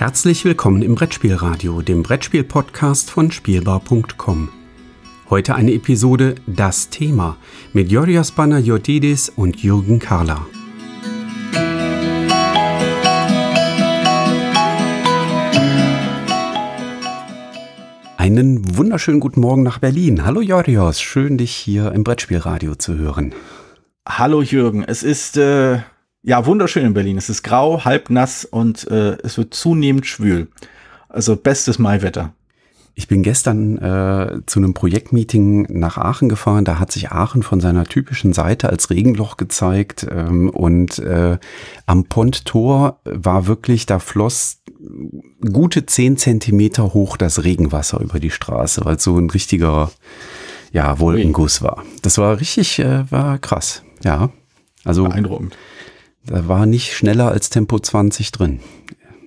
[0.00, 4.48] Herzlich willkommen im Brettspielradio, dem Brettspiel-Podcast von Spielbar.com.
[5.28, 7.36] Heute eine Episode Das Thema
[7.74, 10.46] mit Georgios Panayotidis und Jürgen Karla.
[18.16, 20.24] Einen wunderschönen guten Morgen nach Berlin.
[20.24, 23.34] Hallo Jorios, schön dich hier im Brettspielradio zu hören.
[24.08, 25.80] Hallo Jürgen, es ist äh,
[26.22, 27.16] ja, wunderschön in Berlin.
[27.16, 30.48] Es ist grau, halb nass und äh, es wird zunehmend schwül.
[31.08, 32.32] Also bestes Maiwetter.
[32.94, 36.64] Ich bin gestern äh, zu einem Projektmeeting nach Aachen gefahren.
[36.64, 40.06] Da hat sich Aachen von seiner typischen Seite als Regenloch gezeigt.
[40.10, 41.38] Ähm, und äh,
[41.86, 44.62] am Ponttor war wirklich, da floss
[45.50, 49.90] gute zehn Zentimeter hoch das Regenwasser über die Straße, weil es so ein richtiger
[50.72, 51.84] ja, Wolkenguss war.
[52.02, 53.82] Das war richtig, äh, war krass.
[54.04, 54.30] Ja.
[54.84, 55.56] Also beeindruckend.
[56.26, 58.60] Da war nicht schneller als Tempo 20 drin.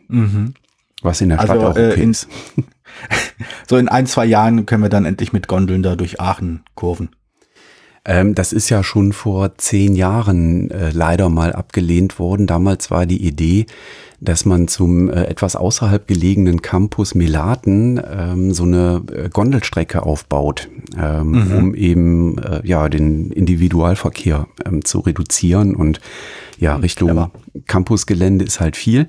[0.07, 0.53] Mhm.
[1.01, 2.27] Was in der Stadt also, auch okay äh, in, ist.
[3.67, 7.09] so in ein, zwei Jahren können wir dann endlich mit Gondeln da durch Aachen kurven.
[8.05, 12.47] Ähm, das ist ja schon vor zehn Jahren äh, leider mal abgelehnt worden.
[12.47, 13.65] Damals war die Idee,
[14.23, 20.69] dass man zum äh, etwas außerhalb gelegenen Campus Melaten ähm, so eine äh, Gondelstrecke aufbaut,
[20.97, 21.55] ähm, mhm.
[21.55, 25.99] um eben äh, ja den Individualverkehr ähm, zu reduzieren und
[26.57, 27.31] ja, Richtung Clever.
[27.67, 29.07] Campusgelände ist halt viel.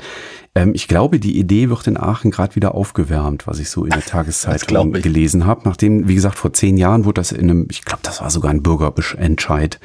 [0.55, 3.91] Ähm, ich glaube, die Idee wird in Aachen gerade wieder aufgewärmt, was ich so in
[3.91, 5.63] der Tageszeitung gelesen habe.
[5.65, 8.51] Nachdem, wie gesagt, vor zehn Jahren wurde das in einem, ich glaube, das war sogar
[8.51, 9.81] ein Bürgerentscheid.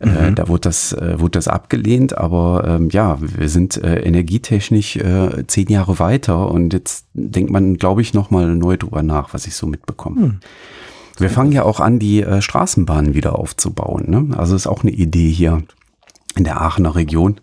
[0.00, 0.16] Äh, mhm.
[0.16, 4.96] Äh, da wurde das, äh, wurde das abgelehnt, aber ähm, ja, wir sind äh, energietechnisch
[4.96, 9.46] äh, zehn Jahre weiter und jetzt denkt man, glaube ich, nochmal neu drüber nach, was
[9.46, 10.20] ich so mitbekomme.
[10.20, 10.40] Mhm.
[11.18, 14.04] Wir fangen ja auch an, die äh, Straßenbahnen wieder aufzubauen.
[14.08, 14.36] Ne?
[14.36, 15.62] Also ist auch eine Idee hier
[16.34, 17.40] in der Aachener Region.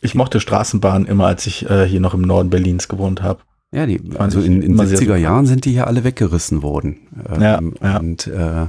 [0.00, 3.40] Ich mochte Straßenbahnen immer, als ich äh, hier noch im Norden Berlins gewohnt habe.
[3.70, 6.96] Ja, die, also in den 70er Jahren sind die hier alle weggerissen worden.
[7.28, 7.98] Ähm, ja, ja.
[7.98, 8.66] Und äh,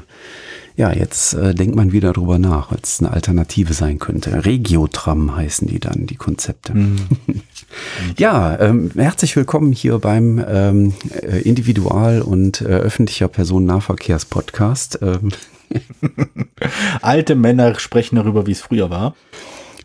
[0.76, 4.46] ja, jetzt äh, denkt man wieder drüber nach, als es eine Alternative sein könnte.
[4.46, 6.74] Regiotram heißen die dann, die Konzepte.
[6.74, 6.98] Mhm.
[8.18, 15.00] ja, ähm, herzlich willkommen hier beim ähm, äh, Individual- und äh, öffentlicher Personennahverkehrspodcast.
[15.02, 15.32] Ähm,
[17.02, 19.16] Alte Männer sprechen darüber, wie es früher war.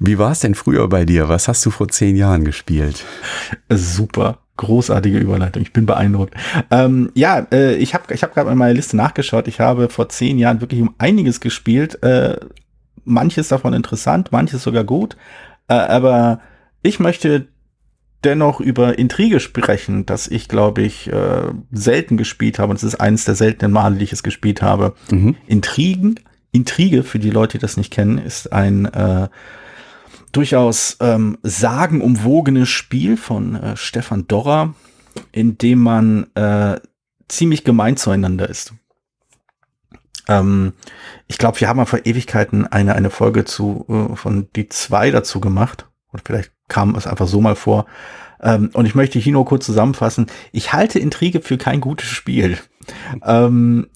[0.01, 1.29] Wie war es denn früher bei dir?
[1.29, 3.05] Was hast du vor zehn Jahren gespielt?
[3.69, 4.39] Super.
[4.57, 5.63] Großartige Überleitung.
[5.63, 6.35] Ich bin beeindruckt.
[6.71, 9.49] Ähm, ja, äh, ich habe ich hab gerade mal meine Liste nachgeschaut.
[9.49, 12.01] Ich habe vor zehn Jahren wirklich um einiges gespielt.
[12.05, 12.39] Äh,
[13.05, 15.17] manches davon interessant, manches sogar gut.
[15.67, 16.41] Äh, aber
[16.83, 17.49] ich möchte
[18.23, 22.71] dennoch über Intrige sprechen, das ich, glaube ich, äh, selten gespielt habe.
[22.71, 24.95] Und es ist eines der seltenen Male, die ich es gespielt habe.
[25.11, 25.37] Mhm.
[25.47, 26.21] Intrigen,
[26.53, 29.29] Intrige, für die Leute, die das nicht kennen, ist ein äh,
[30.37, 34.75] durchaus ähm, sagenumwogenes Spiel von äh, Stefan Dorrer,
[35.33, 36.81] in dem man äh,
[37.29, 38.75] ziemlich gemein zueinander ist.
[40.29, 40.73] Ähm,
[41.27, 45.11] ich glaube, wir haben mal vor Ewigkeiten eine, eine Folge zu, äh, von die zwei
[45.11, 45.89] dazu gemacht.
[46.13, 47.87] Oder vielleicht kam es einfach so mal vor.
[48.41, 50.27] Ähm, und ich möchte hier nur kurz zusammenfassen.
[50.53, 52.59] Ich halte Intrige für kein gutes Spiel.
[53.25, 53.89] ähm,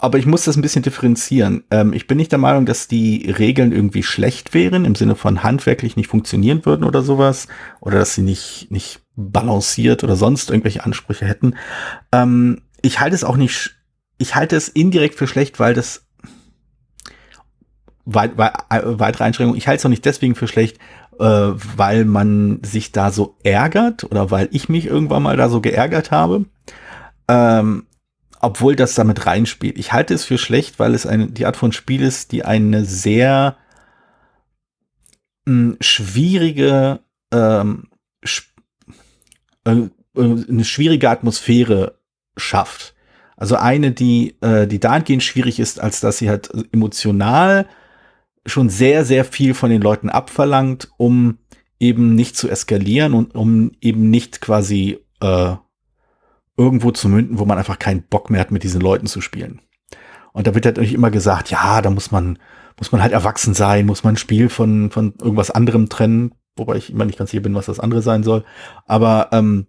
[0.00, 1.64] aber ich muss das ein bisschen differenzieren.
[1.70, 5.42] Ähm, ich bin nicht der Meinung, dass die Regeln irgendwie schlecht wären, im Sinne von
[5.42, 7.48] handwerklich nicht funktionieren würden oder sowas.
[7.80, 11.54] Oder dass sie nicht, nicht balanciert oder sonst irgendwelche Ansprüche hätten.
[12.12, 13.76] Ähm, ich halte es auch nicht,
[14.18, 16.06] ich halte es indirekt für schlecht, weil das
[18.06, 20.78] weit, weit, äh, weitere Einschränkungen, ich halte es auch nicht deswegen für schlecht,
[21.18, 25.60] äh, weil man sich da so ärgert oder weil ich mich irgendwann mal da so
[25.60, 26.46] geärgert habe.
[27.28, 27.86] Ähm,
[28.40, 29.78] obwohl das damit reinspielt.
[29.78, 32.84] Ich halte es für schlecht, weil es eine, die Art von Spiel ist, die eine
[32.84, 33.56] sehr
[35.44, 37.00] mh, hm, schwierige,
[37.32, 37.88] ähm,
[39.64, 41.98] äh, äh, eine schwierige Atmosphäre
[42.36, 42.94] schafft.
[43.36, 47.66] Also eine, die, äh, die dahingehend schwierig ist, als dass sie halt emotional
[48.46, 51.38] schon sehr, sehr viel von den Leuten abverlangt, um
[51.78, 55.54] eben nicht zu eskalieren und um eben nicht quasi äh,
[56.60, 59.62] irgendwo zu münden, wo man einfach keinen Bock mehr hat, mit diesen Leuten zu spielen.
[60.32, 62.38] Und da wird halt natürlich immer gesagt, ja, da muss man,
[62.78, 66.76] muss man halt erwachsen sein, muss man ein Spiel von, von irgendwas anderem trennen, wobei
[66.76, 68.44] ich immer nicht ganz sicher bin, was das andere sein soll.
[68.86, 69.68] Aber ähm,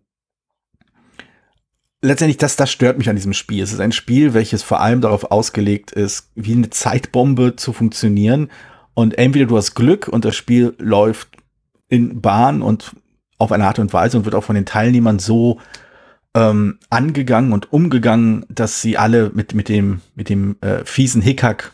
[2.01, 3.63] letztendlich, das, das stört mich an diesem Spiel.
[3.63, 8.51] Es ist ein Spiel, welches vor allem darauf ausgelegt ist, wie eine Zeitbombe zu funktionieren.
[8.93, 11.29] Und entweder du hast Glück und das Spiel läuft
[11.87, 12.97] in Bahn und
[13.37, 15.59] auf eine Art und Weise und wird auch von den Teilnehmern so
[16.35, 21.73] ähm, angegangen und umgegangen, dass sie alle mit, mit dem, mit dem äh, fiesen Hickhack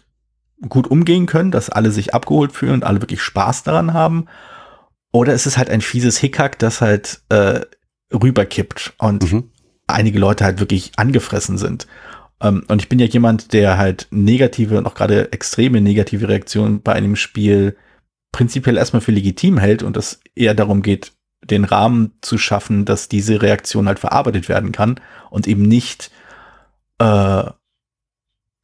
[0.68, 4.26] gut umgehen können, dass alle sich abgeholt fühlen und alle wirklich Spaß daran haben.
[5.12, 7.62] Oder ist es halt ein fieses Hickhack, das halt äh,
[8.14, 9.52] rüberkippt und mhm.
[9.86, 11.88] einige Leute halt wirklich angefressen sind.
[12.42, 16.82] Ähm, und ich bin ja jemand, der halt negative und auch gerade extreme negative Reaktionen
[16.82, 17.76] bei einem Spiel
[18.32, 21.14] prinzipiell erstmal für legitim hält und es eher darum geht,
[21.52, 25.00] den Rahmen zu schaffen, dass diese Reaktion halt verarbeitet werden kann
[25.30, 26.12] und eben nicht
[27.00, 27.44] äh,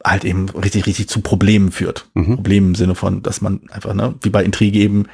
[0.04, 2.08] halt eben richtig, richtig zu Problemen führt.
[2.14, 2.36] Mhm.
[2.36, 5.08] Problemen im Sinne von, dass man einfach, ne, wie bei Intrige eben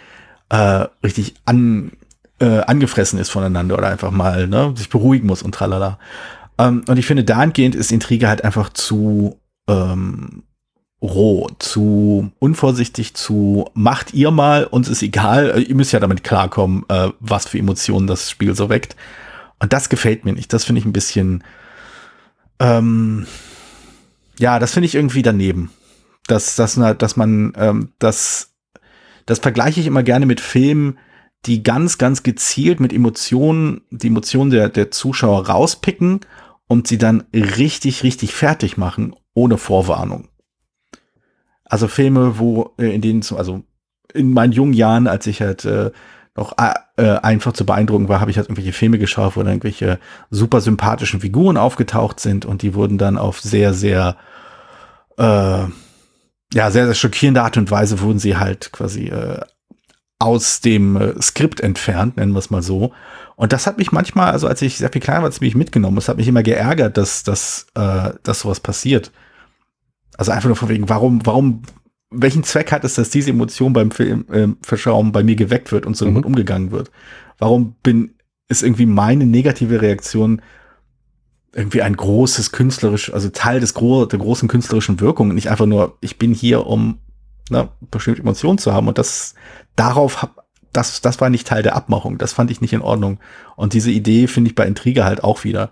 [0.50, 1.92] äh, richtig an,
[2.40, 6.00] äh, angefressen ist voneinander oder einfach mal ne, sich beruhigen muss und tralala.
[6.58, 10.44] Ähm, und ich finde, dahingehend ist Intrige halt einfach zu ähm,
[11.02, 16.24] roh, zu unvorsichtig, zu macht ihr mal, uns ist egal, äh, ihr müsst ja damit
[16.24, 18.96] klarkommen, äh, was für Emotionen das Spiel so weckt.
[19.60, 20.52] Und das gefällt mir nicht.
[20.54, 21.44] Das finde ich ein bisschen,
[22.60, 23.28] ähm,
[24.38, 25.72] ja, das finde ich irgendwie daneben.
[26.28, 28.54] Dass, dass, dass man, ähm, das,
[29.26, 30.98] das vergleiche ich immer gerne mit Filmen,
[31.46, 36.20] die ganz, ganz gezielt mit Emotionen, die Emotionen der, der Zuschauer rauspicken
[36.68, 40.28] und sie dann richtig, richtig fertig machen, ohne Vorwarnung.
[41.70, 43.64] Also Filme, wo äh, in denen, also
[44.14, 45.92] in meinen jungen Jahren, als ich halt äh,
[46.36, 50.00] noch äh, einfach zu beeindrucken war, habe ich halt irgendwelche Filme geschaut, wo dann irgendwelche
[50.32, 54.18] super sympathischen Figuren aufgetaucht sind und die wurden dann auf sehr, sehr,
[55.18, 59.40] äh, ja, sehr, sehr schockierende Art und Weise wurden sie halt quasi äh,
[60.18, 62.92] aus dem äh, Skript entfernt, nennen wir es mal so.
[63.36, 65.98] Und das hat mich manchmal, also als ich sehr viel kleiner war, ziemlich mitgenommen.
[65.98, 69.12] Es hat mich immer geärgert, dass, dass, äh, dass sowas passiert.
[70.20, 71.62] Also einfach nur von wegen, warum, warum,
[72.12, 75.86] welchen Zweck hat es, dass diese Emotion beim Film äh, Verschauen bei mir geweckt wird
[75.86, 76.10] und so mhm.
[76.10, 76.92] damit umgegangen wird?
[77.38, 78.16] Warum bin,
[78.50, 80.42] ist irgendwie meine negative Reaktion
[81.54, 85.98] irgendwie ein großes künstlerisch, also Teil des gro der großen künstlerischen Wirkung, nicht einfach nur,
[86.02, 87.00] ich bin hier, um
[87.50, 89.36] ne, bestimmte Emotionen zu haben und das
[89.78, 92.18] darauf hab, das, das war nicht Teil der Abmachung.
[92.18, 93.20] Das fand ich nicht in Ordnung.
[93.56, 95.72] Und diese Idee finde ich bei Intrige halt auch wieder.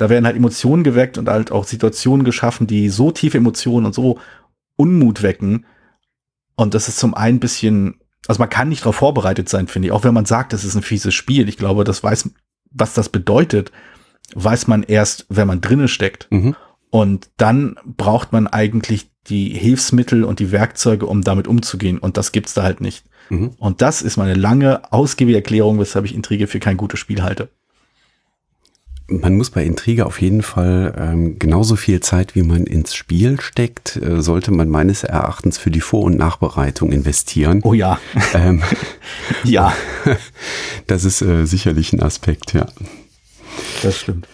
[0.00, 3.94] Da werden halt Emotionen geweckt und halt auch Situationen geschaffen, die so tiefe Emotionen und
[3.94, 4.18] so
[4.76, 5.66] Unmut wecken.
[6.56, 9.88] Und das ist zum einen ein bisschen, also man kann nicht darauf vorbereitet sein, finde
[9.88, 9.92] ich.
[9.92, 11.50] Auch wenn man sagt, das ist ein fieses Spiel.
[11.50, 12.30] Ich glaube, das weiß,
[12.70, 13.72] was das bedeutet,
[14.34, 16.28] weiß man erst, wenn man drinnen steckt.
[16.30, 16.56] Mhm.
[16.88, 21.98] Und dann braucht man eigentlich die Hilfsmittel und die Werkzeuge, um damit umzugehen.
[21.98, 23.04] Und das gibt's da halt nicht.
[23.28, 23.50] Mhm.
[23.58, 27.50] Und das ist meine lange, ausgiebige Erklärung, weshalb ich Intrige für kein gutes Spiel halte.
[29.10, 33.40] Man muss bei Intrige auf jeden Fall ähm, genauso viel Zeit, wie man ins Spiel
[33.40, 37.60] steckt, äh, sollte man meines Erachtens für die Vor- und Nachbereitung investieren.
[37.64, 37.98] Oh ja.
[38.34, 38.62] Ähm,
[39.44, 39.72] ja.
[40.86, 42.66] Das ist äh, sicherlich ein Aspekt, ja.
[43.82, 44.26] Das stimmt.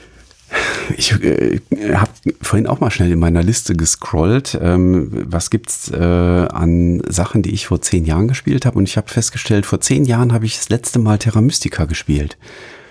[0.97, 1.61] Ich äh,
[1.95, 4.59] habe vorhin auch mal schnell in meiner Liste gescrollt.
[4.61, 8.79] Ähm, was gibt's äh, an Sachen, die ich vor zehn Jahren gespielt habe?
[8.79, 12.39] Und ich habe festgestellt, vor zehn Jahren habe ich das letzte Mal Terra Mystica gespielt.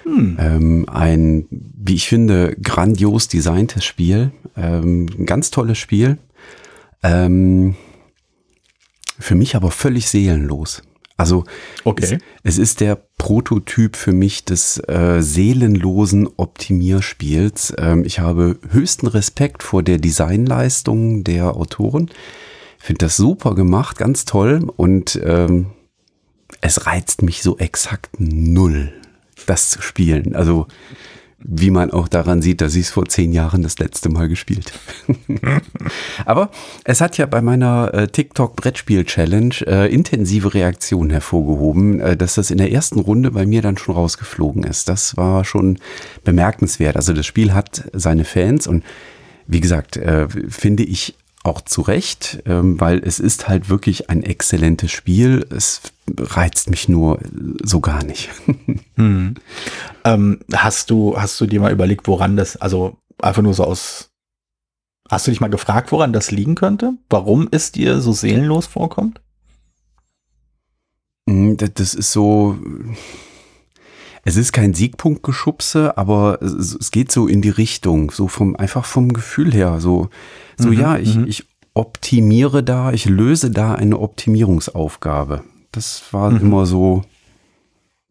[0.05, 0.37] Hm.
[0.39, 4.31] Ähm, ein, wie ich finde, grandios designtes Spiel.
[4.55, 6.17] Ähm, ein ganz tolles Spiel.
[7.03, 7.75] Ähm,
[9.19, 10.83] für mich aber völlig seelenlos.
[11.17, 11.45] Also
[11.85, 12.19] okay.
[12.43, 17.73] es, es, ist der Prototyp für mich des äh, seelenlosen Optimierspiels.
[17.77, 22.09] Ähm, ich habe höchsten Respekt vor der Designleistung der Autoren.
[22.77, 25.67] Finde das super gemacht, ganz toll und ähm,
[26.61, 28.91] es reizt mich so exakt null,
[29.45, 30.35] das zu spielen.
[30.35, 30.67] Also
[31.47, 34.73] wie man auch daran sieht, dass ich es vor zehn Jahren das letzte Mal gespielt.
[36.25, 36.49] Aber
[36.83, 42.57] es hat ja bei meiner äh, TikTok-Brettspiel-Challenge äh, intensive Reaktionen hervorgehoben, äh, dass das in
[42.57, 44.89] der ersten Runde bei mir dann schon rausgeflogen ist.
[44.89, 45.77] Das war schon
[46.23, 46.95] bemerkenswert.
[46.95, 48.83] Also das Spiel hat seine Fans und
[49.45, 51.15] wie gesagt, äh, finde ich
[51.45, 55.45] auch zu Recht, ähm, weil es ist halt wirklich ein exzellentes Spiel.
[55.49, 55.81] Es
[56.17, 57.19] reizt mich nur
[57.63, 58.29] so gar nicht.
[58.95, 59.35] hm.
[60.03, 64.11] ähm, hast du, hast du dir mal überlegt, woran das, also einfach nur so aus,
[65.09, 66.93] hast du dich mal gefragt, woran das liegen könnte?
[67.09, 69.21] Warum es dir so seelenlos vorkommt?
[71.27, 72.57] Hm, das ist so,
[74.27, 79.13] es ist kein Siegpunktgeschubse, aber es geht so in die Richtung, so vom, einfach vom
[79.13, 80.09] Gefühl her, so,
[80.57, 81.27] so mhm, ja, ich, mhm.
[81.27, 85.43] ich optimiere da, ich löse da eine Optimierungsaufgabe.
[85.71, 86.37] Das war mhm.
[86.37, 87.03] immer so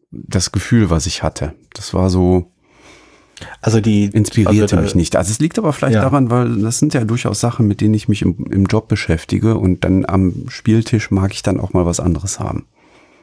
[0.09, 1.53] das Gefühl, was ich hatte.
[1.73, 2.49] Das war so.
[3.59, 5.17] Also die inspirierte also, mich nicht.
[5.17, 6.01] Also es liegt aber vielleicht ja.
[6.01, 9.57] daran, weil das sind ja durchaus Sachen, mit denen ich mich im, im Job beschäftige
[9.57, 12.65] und dann am Spieltisch mag ich dann auch mal was anderes haben.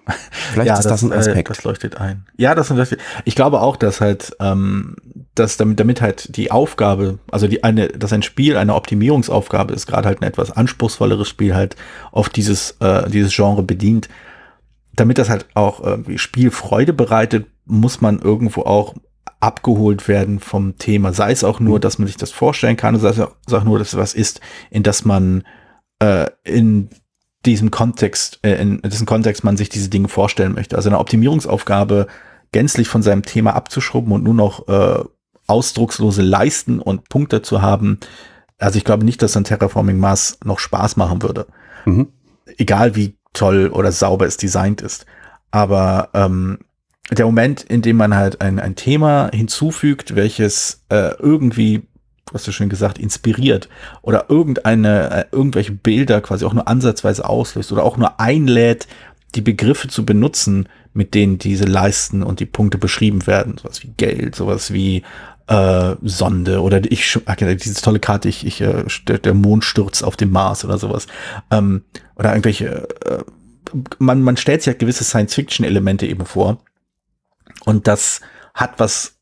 [0.07, 1.49] Vielleicht ja, ist das, das, ein äh, Aspekt.
[1.49, 2.27] Äh, das leuchtet ein.
[2.37, 3.01] Ja, das leuchtet.
[3.25, 4.97] Ich glaube auch, dass halt, ähm,
[5.35, 9.87] dass damit, damit halt die Aufgabe, also die eine, dass ein Spiel eine Optimierungsaufgabe ist,
[9.87, 11.77] gerade halt ein etwas anspruchsvolleres Spiel halt
[12.11, 14.09] auf dieses, äh, dieses Genre bedient.
[14.95, 18.95] Damit das halt auch irgendwie Spielfreude bereitet, muss man irgendwo auch
[19.41, 21.13] abgeholt werden vom Thema.
[21.13, 21.81] Sei es auch nur, mhm.
[21.81, 24.15] dass man sich das vorstellen kann, sei es auch, sei auch nur, dass es was
[24.15, 24.41] ist,
[24.71, 25.45] in das man
[25.99, 26.91] äh, in
[27.47, 30.77] diesem Kontext, äh, in diesem Kontext man sich diese Dinge vorstellen möchte.
[30.77, 32.07] Also eine Optimierungsaufgabe
[32.53, 35.05] gänzlich von seinem Thema abzuschrubben und nur noch äh,
[35.47, 37.99] ausdruckslose Leisten und Punkte zu haben.
[38.59, 41.47] Also ich glaube nicht, dass ein Terraforming Mars noch Spaß machen würde.
[41.85, 42.09] Mhm.
[42.59, 45.07] Egal wie toll oder sauber es designt ist.
[45.51, 46.59] Aber ähm,
[47.11, 51.87] der Moment, in dem man halt ein, ein Thema hinzufügt, welches äh, irgendwie
[52.33, 53.69] hast du schön gesagt, inspiriert
[54.01, 58.87] oder irgendeine, äh, irgendwelche Bilder quasi auch nur ansatzweise auslöst oder auch nur einlädt,
[59.35, 63.57] die Begriffe zu benutzen, mit denen diese Leisten und die Punkte beschrieben werden.
[63.59, 65.03] Sowas wie Geld, sowas wie
[65.47, 70.65] äh, Sonde oder ich, diese tolle Karte, ich, ich, äh, der Mondsturz auf dem Mars
[70.65, 71.07] oder sowas.
[71.51, 71.85] Ähm,
[72.17, 73.25] oder irgendwelche, äh,
[73.99, 76.63] man, man stellt sich ja gewisse Science-Fiction-Elemente eben vor.
[77.65, 78.21] Und das
[78.55, 79.17] hat was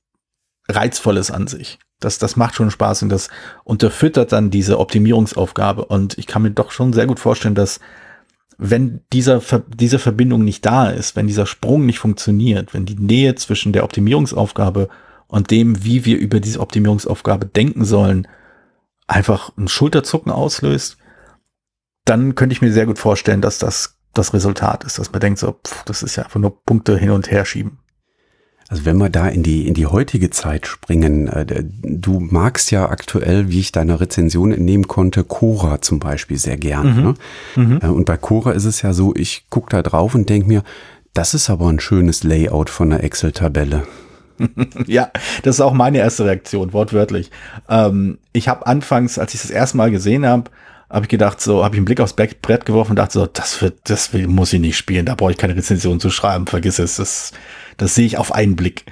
[0.69, 1.79] Reizvolles an sich.
[2.01, 3.29] Das, das macht schon Spaß und das
[3.65, 5.85] unterfüttert dann diese Optimierungsaufgabe.
[5.85, 7.81] Und ich kann mir doch schon sehr gut vorstellen, dass
[8.59, 13.35] wenn dieser, diese Verbindung nicht da ist, wenn dieser Sprung nicht funktioniert, wenn die Nähe
[13.35, 14.89] zwischen der Optimierungsaufgabe
[15.29, 18.29] und dem, wie wir über diese Optimierungsaufgabe denken sollen,
[19.07, 20.99] einfach ein Schulterzucken auslöst,
[22.05, 25.39] dann könnte ich mir sehr gut vorstellen, dass das das Resultat ist, dass man denkt
[25.39, 27.79] so, pff, das ist ja einfach nur Punkte hin und her schieben.
[28.71, 32.89] Also wenn wir da in die, in die heutige Zeit springen, äh, du magst ja
[32.89, 36.97] aktuell, wie ich deiner Rezension entnehmen konnte, Cora zum Beispiel sehr gern.
[36.97, 37.03] Mhm.
[37.03, 37.15] Ne?
[37.57, 37.79] Mhm.
[37.83, 40.63] Äh, und bei Cora ist es ja so, ich gucke da drauf und denke mir,
[41.15, 43.83] das ist aber ein schönes Layout von einer Excel-Tabelle.
[44.87, 45.11] ja,
[45.43, 47.33] das ist auch meine erste Reaktion, wortwörtlich.
[47.69, 50.49] Ähm, ich habe anfangs, als ich das erste Mal gesehen habe,
[50.91, 53.63] habe ich gedacht, so, habe ich einen Blick aufs Brett geworfen und dachte so, das
[53.63, 56.81] wird, das will, muss ich nicht spielen, da brauche ich keine Rezension zu schreiben, vergiss
[56.81, 57.33] es, das
[57.81, 58.85] das sehe ich auf einen Blick.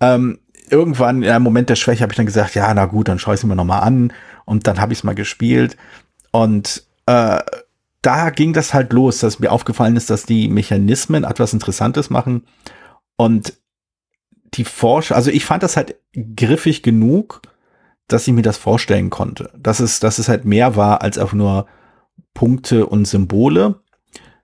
[0.00, 0.38] Ähm,
[0.70, 3.34] irgendwann in einem Moment der Schwäche habe ich dann gesagt, ja, na gut, dann schaue
[3.34, 4.12] ich es mir nochmal an.
[4.44, 5.76] Und dann habe ich es mal gespielt.
[6.30, 7.40] Und äh,
[8.02, 12.46] da ging das halt los, dass mir aufgefallen ist, dass die Mechanismen etwas Interessantes machen.
[13.16, 13.54] Und
[14.54, 15.96] die Forscher, also ich fand das halt
[16.36, 17.42] griffig genug,
[18.06, 19.50] dass ich mir das vorstellen konnte.
[19.58, 21.66] Dass es, dass es halt mehr war als auch nur
[22.32, 23.80] Punkte und Symbole,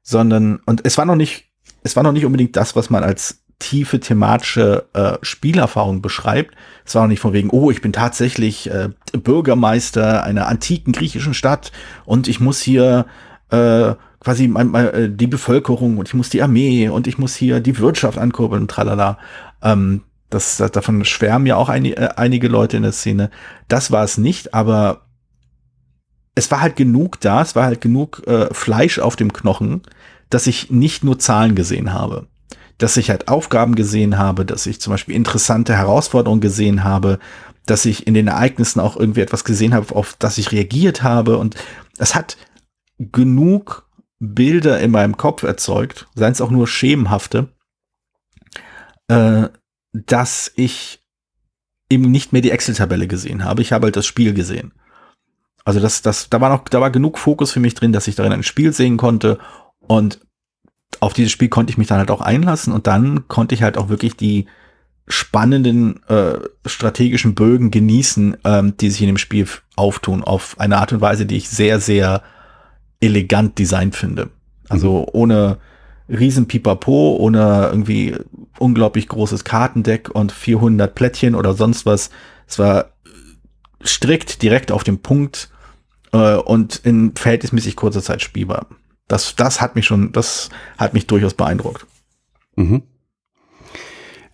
[0.02, 1.52] sondern, und es war noch nicht,
[1.84, 6.54] es war noch nicht unbedingt das, was man als tiefe thematische äh, Spielerfahrung beschreibt.
[6.84, 11.32] Es war auch nicht von wegen, oh, ich bin tatsächlich äh, Bürgermeister einer antiken griechischen
[11.32, 11.70] Stadt
[12.04, 13.06] und ich muss hier
[13.50, 17.36] äh, quasi mein, mein, äh, die Bevölkerung und ich muss die Armee und ich muss
[17.36, 19.18] hier die Wirtschaft ankurbeln und tralala.
[19.62, 23.30] Ähm, das, das, davon schwärmen ja auch ein, äh, einige Leute in der Szene.
[23.68, 25.02] Das war es nicht, aber
[26.34, 29.82] es war halt genug da, es war halt genug äh, Fleisch auf dem Knochen,
[30.30, 32.26] dass ich nicht nur Zahlen gesehen habe
[32.82, 37.20] dass ich halt Aufgaben gesehen habe, dass ich zum Beispiel interessante Herausforderungen gesehen habe,
[37.64, 41.38] dass ich in den Ereignissen auch irgendwie etwas gesehen habe, auf das ich reagiert habe.
[41.38, 41.54] Und
[41.98, 42.36] es hat
[42.98, 47.50] genug Bilder in meinem Kopf erzeugt, seien es auch nur schemenhafte,
[49.06, 49.44] äh,
[49.92, 51.04] dass ich
[51.88, 53.62] eben nicht mehr die Excel-Tabelle gesehen habe.
[53.62, 54.72] Ich habe halt das Spiel gesehen.
[55.64, 58.16] Also das, das, da war noch, da war genug Fokus für mich drin, dass ich
[58.16, 59.38] darin ein Spiel sehen konnte.
[59.86, 60.18] Und
[61.02, 63.76] auf dieses Spiel konnte ich mich dann halt auch einlassen und dann konnte ich halt
[63.76, 64.46] auch wirklich die
[65.08, 70.92] spannenden äh, strategischen Bögen genießen, ähm, die sich in dem Spiel auftun, auf eine Art
[70.92, 72.22] und Weise, die ich sehr, sehr
[73.00, 74.30] elegant designt finde.
[74.68, 75.06] Also mhm.
[75.12, 75.58] ohne
[76.08, 78.14] riesen Pipapo, ohne irgendwie
[78.60, 82.10] unglaublich großes Kartendeck und 400 Plättchen oder sonst was.
[82.46, 82.92] Es war
[83.84, 85.50] strikt direkt auf dem Punkt
[86.12, 88.66] äh, und in verhältnismäßig kurzer Zeit spielbar.
[89.08, 91.86] Das, das hat mich schon, das hat mich durchaus beeindruckt.
[92.56, 92.82] Mhm.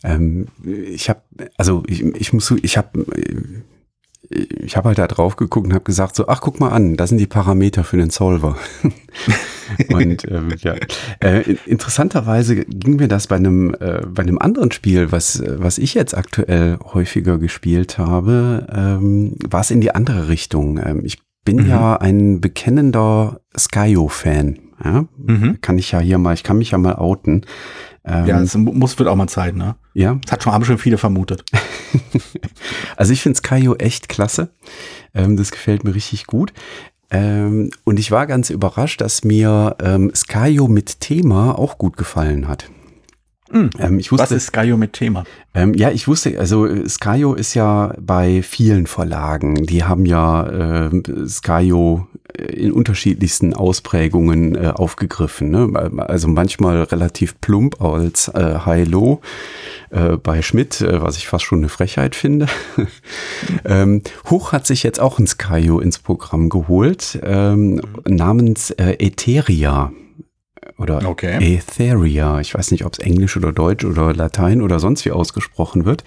[0.05, 1.23] Ähm, ich habe,
[1.57, 3.05] also ich, ich muss, ich habe,
[4.31, 7.09] ich habe halt da drauf geguckt und habe gesagt so, ach guck mal an, das
[7.09, 8.57] sind die Parameter für den Solver.
[9.89, 10.75] und ähm, ja,
[11.21, 15.95] äh, interessanterweise ging mir das bei einem äh, bei einem anderen Spiel, was was ich
[15.95, 20.79] jetzt aktuell häufiger gespielt habe, ähm, war es in die andere Richtung.
[20.79, 21.19] Ähm, ich
[21.49, 21.71] bin mhm.
[21.71, 24.59] ja ein bekennender Skyo-Fan.
[24.85, 25.07] Ja?
[25.17, 25.59] Mhm.
[25.63, 27.47] Kann ich ja hier mal, ich kann mich ja mal outen.
[28.05, 29.77] Ähm, ja, es muss, wird auch mal Zeit, ne?
[29.95, 30.19] Ja.
[30.23, 31.45] Das hat schon, haben schon viele vermutet.
[32.97, 34.51] also ich finde Skyo echt klasse.
[35.15, 36.53] Ähm, das gefällt mir richtig gut.
[37.11, 42.47] Ähm, und ich war ganz überrascht, dass mir ähm, Skyo mit Thema auch gut gefallen
[42.47, 42.71] hat.
[43.51, 43.71] Mhm.
[43.79, 45.25] Ähm, ich wusste, Was ist Skyo mit Thema?
[45.55, 50.91] Ähm, ja, ich wusste, also Skyo ist ja bei vielen Verlagen, die haben ja äh,
[51.27, 52.07] Skyo
[52.39, 55.51] in unterschiedlichsten Ausprägungen äh, aufgegriffen.
[55.51, 55.93] Ne?
[56.07, 59.21] Also manchmal relativ plump als äh, High-Low,
[59.91, 62.47] äh, bei Schmidt, äh, was ich fast schon eine Frechheit finde.
[63.65, 69.91] ähm, Hoch hat sich jetzt auch ein Skyo ins Programm geholt, ähm, namens äh, Etheria
[70.79, 71.57] oder okay.
[71.57, 72.41] Etheria.
[72.41, 76.05] Ich weiß nicht, ob es Englisch oder Deutsch oder Latein oder sonst wie ausgesprochen wird.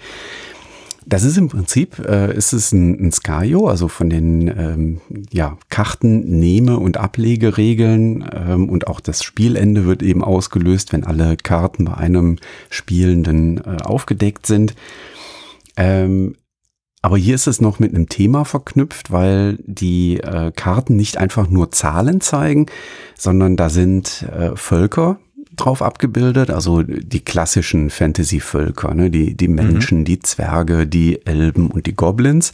[1.04, 5.00] Das ist im Prinzip, äh, ist es ein, ein Skyo, also von den ähm,
[5.32, 11.86] ja, Kartennehme- und Ablegeregeln ähm, und auch das Spielende wird eben ausgelöst, wenn alle Karten
[11.86, 12.38] bei einem
[12.70, 14.74] Spielenden äh, aufgedeckt sind.
[15.76, 16.36] Ähm,
[17.02, 21.50] aber hier ist es noch mit einem Thema verknüpft, weil die äh, Karten nicht einfach
[21.50, 22.66] nur Zahlen zeigen,
[23.16, 25.18] sondern da sind äh, Völker
[25.56, 29.10] drauf abgebildet, also die klassischen Fantasy-Völker, ne?
[29.10, 29.54] die, die mhm.
[29.56, 30.04] Menschen, mhm.
[30.04, 32.52] die Zwerge, die Elben und die Goblins.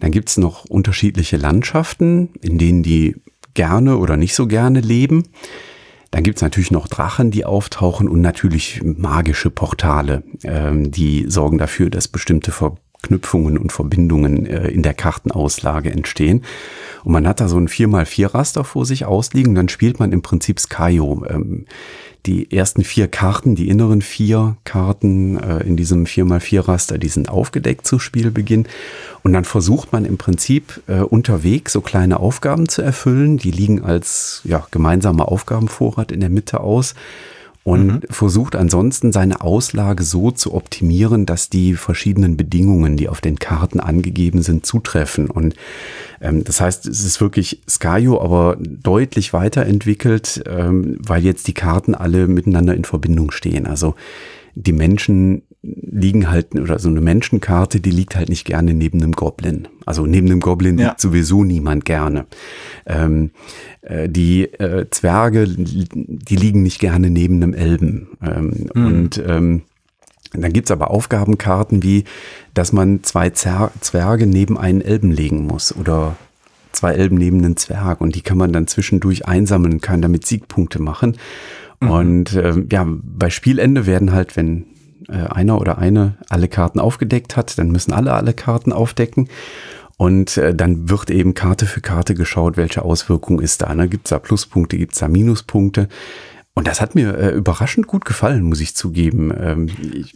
[0.00, 3.16] Dann gibt's noch unterschiedliche Landschaften, in denen die
[3.54, 5.24] gerne oder nicht so gerne leben.
[6.10, 11.90] Dann gibt's natürlich noch Drachen, die auftauchen und natürlich magische Portale, ähm, die sorgen dafür,
[11.90, 12.52] dass bestimmte
[13.06, 16.42] Verknüpfungen und Verbindungen äh, in der Kartenauslage entstehen.
[17.04, 20.58] Und man hat da so ein 4x4-Raster vor sich ausliegen, dann spielt man im Prinzip
[20.58, 21.24] Skyo.
[21.28, 21.66] Ähm,
[22.26, 27.86] die ersten vier Karten, die inneren vier Karten äh, in diesem 4x4-Raster, die sind aufgedeckt
[27.86, 28.66] zu Spielbeginn.
[29.22, 33.36] Und dann versucht man im Prinzip äh, unterwegs so kleine Aufgaben zu erfüllen.
[33.36, 36.94] Die liegen als ja, gemeinsamer Aufgabenvorrat in der Mitte aus
[37.66, 38.00] und mhm.
[38.10, 43.80] versucht ansonsten seine Auslage so zu optimieren, dass die verschiedenen Bedingungen, die auf den Karten
[43.80, 45.28] angegeben sind, zutreffen.
[45.28, 45.56] Und
[46.20, 51.96] ähm, das heißt, es ist wirklich Skyo, aber deutlich weiterentwickelt, ähm, weil jetzt die Karten
[51.96, 53.66] alle miteinander in Verbindung stehen.
[53.66, 53.96] Also
[54.54, 59.12] die Menschen liegen halt, oder so eine Menschenkarte, die liegt halt nicht gerne neben einem
[59.12, 59.68] Goblin.
[59.84, 60.88] Also neben einem Goblin ja.
[60.88, 62.26] liegt sowieso niemand gerne.
[62.86, 63.30] Ähm,
[63.82, 68.08] äh, die äh, Zwerge, die liegen nicht gerne neben einem Elben.
[68.22, 68.86] Ähm, mhm.
[68.86, 69.62] Und ähm,
[70.32, 72.04] dann gibt's aber Aufgabenkarten wie,
[72.54, 76.16] dass man zwei Zer Zwerge neben einen Elben legen muss oder
[76.72, 80.26] zwei Elben neben einen Zwerg und die kann man dann zwischendurch einsammeln und kann damit
[80.26, 81.16] Siegpunkte machen.
[81.80, 81.90] Mhm.
[81.90, 84.75] Und ähm, ja, bei Spielende werden halt, wenn äh,
[85.12, 89.28] einer oder eine alle Karten aufgedeckt hat, dann müssen alle alle Karten aufdecken.
[89.98, 93.74] Und äh, dann wird eben Karte für Karte geschaut, welche Auswirkung ist da.
[93.74, 93.88] Ne?
[93.88, 95.88] Gibt es da Pluspunkte, gibt es da Minuspunkte?
[96.58, 99.30] Und das hat mir äh, überraschend gut gefallen, muss ich zugeben.
[99.38, 99.68] Ähm,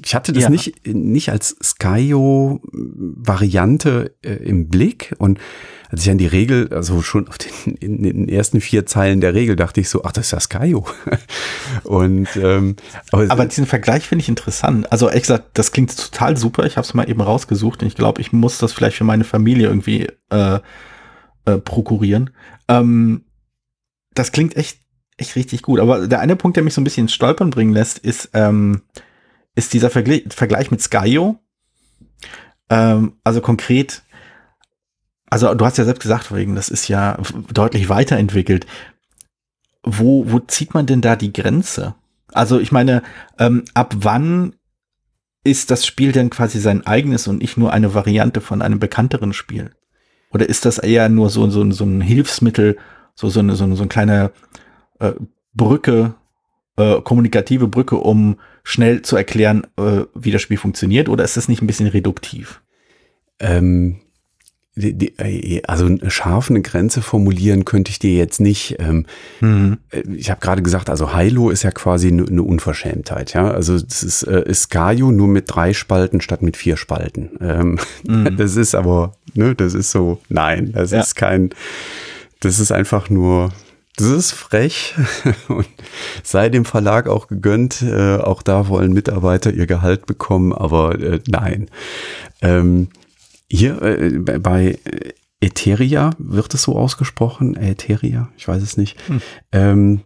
[0.03, 0.49] ich hatte das ja.
[0.49, 5.39] nicht, nicht als Skyo-Variante äh, im Blick und
[5.91, 9.21] als ich an die Regel, also schon auf den, in, in den ersten vier Zeilen
[9.21, 10.87] der Regel dachte ich so, ach, das ist ja Skyo.
[11.85, 12.77] und ähm,
[13.13, 14.91] aber, aber diesen Vergleich finde ich interessant.
[14.91, 16.65] Also ehrlich gesagt, das klingt total super.
[16.65, 19.25] Ich habe es mal eben rausgesucht und ich glaube, ich muss das vielleicht für meine
[19.25, 20.59] Familie irgendwie äh,
[21.45, 22.31] äh, prokurieren.
[22.67, 23.27] Ähm,
[24.15, 24.79] das klingt echt
[25.21, 25.81] echt richtig gut.
[25.81, 28.83] Aber der eine Punkt, der mich so ein bisschen ins Stolpern bringen lässt, ist, ähm,
[29.55, 31.39] ist dieser Vergleich, Vergleich mit Skyo.
[32.69, 34.03] Ähm, also konkret,
[35.29, 37.19] also du hast ja selbst gesagt, wegen, das ist ja
[37.53, 38.67] deutlich weiterentwickelt.
[39.83, 41.95] Wo, wo zieht man denn da die Grenze?
[42.33, 43.03] Also ich meine,
[43.39, 44.55] ähm, ab wann
[45.43, 49.33] ist das Spiel denn quasi sein eigenes und nicht nur eine Variante von einem bekannteren
[49.33, 49.75] Spiel?
[50.33, 52.77] Oder ist das eher nur so, so, so ein Hilfsmittel,
[53.15, 54.33] so, so, eine, so, so ein kleiner
[55.01, 55.13] äh,
[55.55, 56.15] Brücke,
[56.77, 61.09] äh, kommunikative Brücke, um schnell zu erklären, äh, wie das Spiel funktioniert?
[61.09, 62.63] Oder ist das nicht ein bisschen reduktiv?
[63.41, 64.01] Ähm,
[64.77, 68.77] die, die, äh, also eine scharfe Grenze formulieren könnte ich dir jetzt nicht.
[68.79, 69.07] Ähm,
[69.41, 69.79] mhm.
[69.91, 73.35] Äh, ich habe gerade gesagt, also Hilo ist ja quasi eine, eine Unverschämtheit.
[73.35, 77.31] Ja, also das ist, äh, ist Skayo nur mit drei Spalten statt mit vier Spalten.
[77.41, 78.37] Ähm, mhm.
[78.41, 81.01] Das ist aber, ne, das ist so, nein, das ja.
[81.01, 81.51] ist kein,
[82.41, 83.53] das ist einfach nur
[84.01, 84.95] das ist frech
[85.49, 85.69] und
[86.23, 87.83] sei dem Verlag auch gegönnt.
[87.83, 91.69] Äh, auch da wollen Mitarbeiter ihr Gehalt bekommen, aber äh, nein.
[92.43, 92.89] Ähm,
[93.49, 94.79] hier äh, bei
[95.41, 97.57] Etheria wird es so ausgesprochen.
[97.57, 98.99] Etheria, ich weiß es nicht.
[99.09, 99.23] Hm.
[99.53, 100.01] Ähm,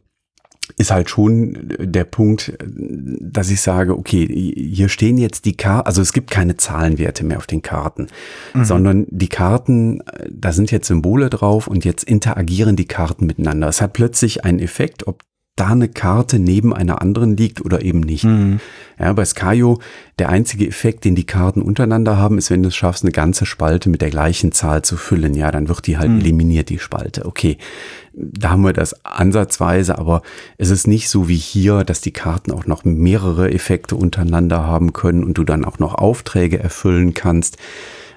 [0.77, 6.01] ist halt schon der Punkt, dass ich sage, okay, hier stehen jetzt die Karten, also
[6.01, 8.09] es gibt keine Zahlenwerte mehr auf den Karten,
[8.55, 8.65] mhm.
[8.65, 13.69] sondern die Karten, da sind jetzt Symbole drauf und jetzt interagieren die Karten miteinander.
[13.69, 15.23] Es hat plötzlich einen Effekt, ob
[15.57, 18.25] da eine Karte neben einer anderen liegt oder eben nicht.
[18.25, 18.59] Mhm.
[18.99, 19.79] Ja, bei Skayo,
[20.19, 23.47] der einzige Effekt, den die Karten untereinander haben, ist, wenn du es schaffst, eine ganze
[23.47, 25.35] Spalte mit der gleichen Zahl zu füllen.
[25.35, 26.21] Ja, dann wird die halt mhm.
[26.21, 27.25] eliminiert, die Spalte.
[27.25, 27.59] Okay,
[28.13, 30.23] da haben wir das ansatzweise, aber
[30.59, 34.93] es ist nicht so wie hier, dass die Karten auch noch mehrere Effekte untereinander haben
[34.93, 37.59] können und du dann auch noch Aufträge erfüllen kannst.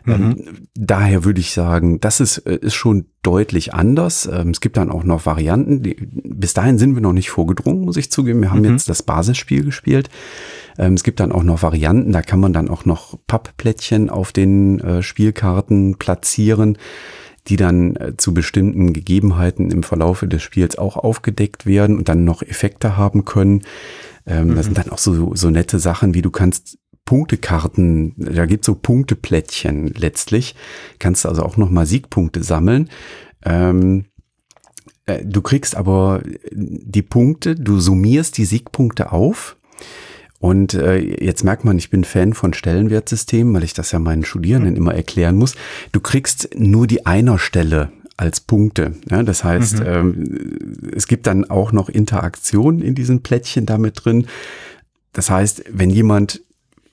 [0.08, 0.68] Ähm, mhm.
[0.76, 4.30] daher würde ich sagen, das ist, äh, ist schon deutlich anders.
[4.32, 5.82] Ähm, es gibt dann auch noch Varianten.
[5.82, 8.42] Bis dahin sind wir noch nicht vorgedrungen, muss ich zugeben.
[8.42, 8.72] Wir haben mhm.
[8.72, 10.10] jetzt das Basisspiel gespielt.
[10.78, 14.32] Ähm, es gibt dann auch noch Varianten, da kann man dann auch noch Pappplättchen auf
[14.32, 16.78] den äh, Spielkarten platzieren
[17.48, 22.26] die dann äh, zu bestimmten Gegebenheiten im Verlaufe des Spiels auch aufgedeckt werden und dann
[22.26, 23.62] noch Effekte haben können.
[24.26, 24.56] Ähm, mhm.
[24.56, 28.76] Das sind dann auch so, so nette Sachen, wie du kannst Punktekarten, da gibt so
[28.76, 30.56] Punkteplättchen letztlich,
[31.00, 32.90] kannst du also auch nochmal Siegpunkte sammeln.
[33.46, 34.06] Ähm,
[35.06, 39.56] äh, du kriegst aber die Punkte, du summierst die Siegpunkte auf
[40.40, 44.26] und äh, jetzt merkt man, ich bin Fan von Stellenwertsystemen, weil ich das ja meinen
[44.26, 44.78] Studierenden mhm.
[44.78, 45.56] immer erklären muss.
[45.94, 48.96] Du kriegst nur die Einerstelle als Punkte.
[49.10, 49.86] Ja, das heißt, mhm.
[49.88, 54.28] ähm, es gibt dann auch noch Interaktion in diesen Plättchen damit drin.
[55.14, 56.42] Das heißt, wenn jemand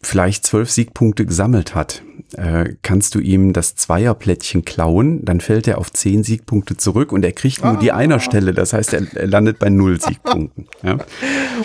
[0.07, 2.03] vielleicht zwölf Siegpunkte gesammelt hat,
[2.35, 7.25] äh, kannst du ihm das Zweierplättchen klauen, dann fällt er auf zehn Siegpunkte zurück und
[7.25, 7.81] er kriegt nur ah.
[7.81, 8.53] die Einerstelle.
[8.53, 10.67] Das heißt, er, er landet bei null Siegpunkten.
[10.83, 10.99] Ja.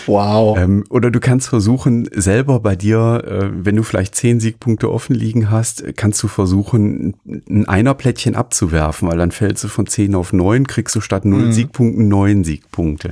[0.05, 0.57] Wow.
[0.57, 5.15] Ähm, oder du kannst versuchen, selber bei dir, äh, wenn du vielleicht zehn Siegpunkte offen
[5.15, 7.15] liegen hast, kannst du versuchen,
[7.49, 11.47] ein Einerplättchen abzuwerfen, weil dann fällst du von zehn auf neun, kriegst du statt null
[11.47, 11.51] mhm.
[11.51, 13.11] Siegpunkten neun Siegpunkte.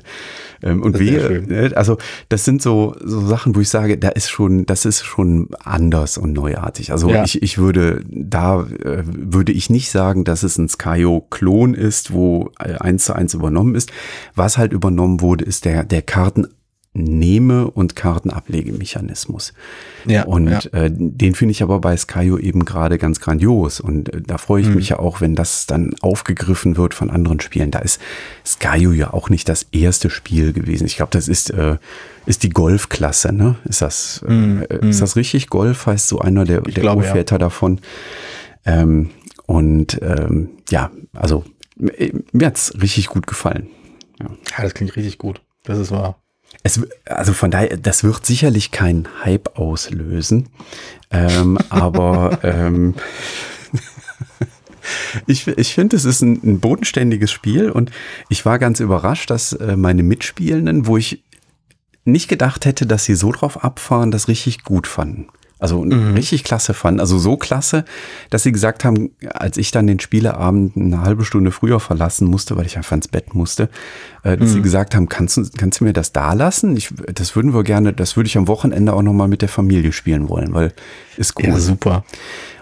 [0.63, 1.98] Ähm, und wir, ne, also
[2.30, 6.17] das sind so, so Sachen, wo ich sage, da ist schon, das ist schon anders
[6.17, 6.91] und neuartig.
[6.91, 7.24] Also ja.
[7.24, 12.51] ich, ich würde, da äh, würde ich nicht sagen, dass es ein Skyo-Klon ist, wo
[12.60, 13.89] äh, eins zu eins übernommen ist.
[14.36, 16.47] Was halt übernommen wurde, ist der, der Karten
[16.97, 19.53] Nehme- und Kartenablegemechanismus.
[20.05, 20.60] Ja, und ja.
[20.71, 23.79] Äh, den finde ich aber bei Skyo eben gerade ganz grandios.
[23.79, 24.75] Und äh, da freue ich mhm.
[24.75, 27.71] mich ja auch, wenn das dann aufgegriffen wird von anderen Spielen.
[27.71, 28.01] Da ist
[28.43, 30.86] Skyo ja auch nicht das erste Spiel gewesen.
[30.86, 31.77] Ich glaube, das ist, äh,
[32.25, 33.55] ist die Golfklasse, ne?
[33.65, 34.63] Ist das, äh, mhm.
[34.63, 35.47] äh, ist das richtig?
[35.49, 37.39] Golf heißt so einer der, der glaube, Urväter ja.
[37.39, 37.79] davon.
[38.65, 39.12] Ähm,
[39.45, 41.45] und ähm, ja, also
[41.77, 43.69] mir hat's richtig gut gefallen.
[44.19, 44.29] Ja.
[44.29, 45.41] ja, das klingt richtig gut.
[45.63, 46.21] Das ist wahr.
[46.67, 50.49] Es, also von daher, das wird sicherlich keinen Hype auslösen,
[51.12, 52.95] ähm, aber ähm,
[55.27, 57.91] ich, ich finde, es ist ein, ein, bodenständiges Spiel und
[58.27, 61.23] ich war ganz überrascht, dass äh, meine Mitspielenden, wo ich
[62.03, 65.30] nicht gedacht hätte, dass sie so drauf abfahren, das richtig gut fanden.
[65.60, 66.13] Also mhm.
[66.13, 67.00] richtig klasse fanden.
[67.00, 67.84] Also so klasse,
[68.30, 72.58] dass sie gesagt haben, als ich dann den Spieleabend eine halbe Stunde früher verlassen musste,
[72.58, 73.70] weil ich einfach ins Bett musste,
[74.24, 74.54] äh, dass mhm.
[74.54, 76.78] sie gesagt haben, kannst du, kannst du mir das da lassen?
[76.78, 79.93] Ich, das würden wir gerne, das würde ich am Wochenende auch nochmal mit der Familie
[79.93, 80.74] spielen wollen, weil
[81.17, 81.50] ist cool.
[81.50, 82.04] Ja, super.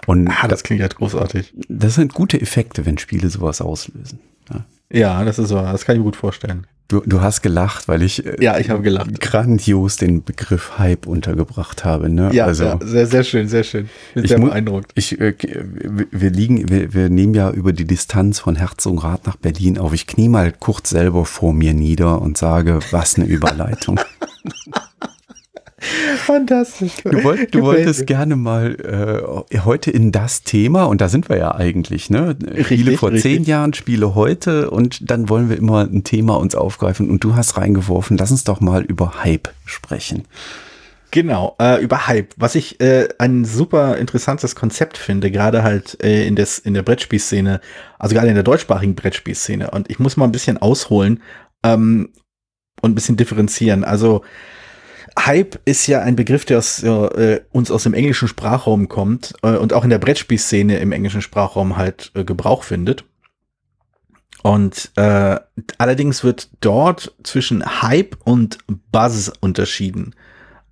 [0.06, 1.52] Und ah, das klingt halt großartig.
[1.68, 4.20] Das sind gute Effekte, wenn Spiele sowas auslösen.
[4.50, 6.66] Ja, ja das ist so, das kann ich mir gut vorstellen.
[6.88, 9.20] Du, du hast gelacht, weil ich äh, ja, ich habe gelacht.
[9.20, 12.08] grandios den Begriff Hype untergebracht habe.
[12.08, 12.30] Ne?
[12.32, 13.88] Ja, also, ja, sehr, sehr schön, sehr schön.
[14.14, 14.92] Bin ich sehr beeindruckt.
[14.94, 19.78] Ich, äh, wir liegen, wir, wir nehmen ja über die Distanz von Herzogenrath nach Berlin
[19.78, 19.92] auf.
[19.94, 23.98] Ich knie mal kurz selber vor mir nieder und sage, was eine Überleitung.
[25.78, 26.92] Fantastisch.
[27.04, 31.36] Du, wollt, du wolltest gerne mal äh, heute in das Thema, und da sind wir
[31.36, 32.36] ja eigentlich, ne?
[32.40, 33.22] Richtig, Spiele vor richtig.
[33.22, 37.10] zehn Jahren, Spiele heute, und dann wollen wir immer ein Thema uns aufgreifen.
[37.10, 40.24] Und du hast reingeworfen, lass uns doch mal über Hype sprechen.
[41.10, 42.32] Genau, äh, über Hype.
[42.36, 46.82] Was ich äh, ein super interessantes Konzept finde, gerade halt äh, in, des, in der
[46.82, 47.60] Brettspielszene,
[47.98, 49.70] also gerade in der deutschsprachigen Brettspielszene.
[49.70, 51.22] Und ich muss mal ein bisschen ausholen
[51.62, 52.10] ähm,
[52.80, 53.84] und ein bisschen differenzieren.
[53.84, 54.22] Also
[55.18, 59.56] Hype ist ja ein Begriff, der aus, äh, uns aus dem englischen Sprachraum kommt äh,
[59.56, 63.04] und auch in der Brettspielszene im englischen Sprachraum halt äh, Gebrauch findet.
[64.42, 65.40] Und äh,
[65.78, 68.58] allerdings wird dort zwischen Hype und
[68.92, 70.14] Buzz unterschieden.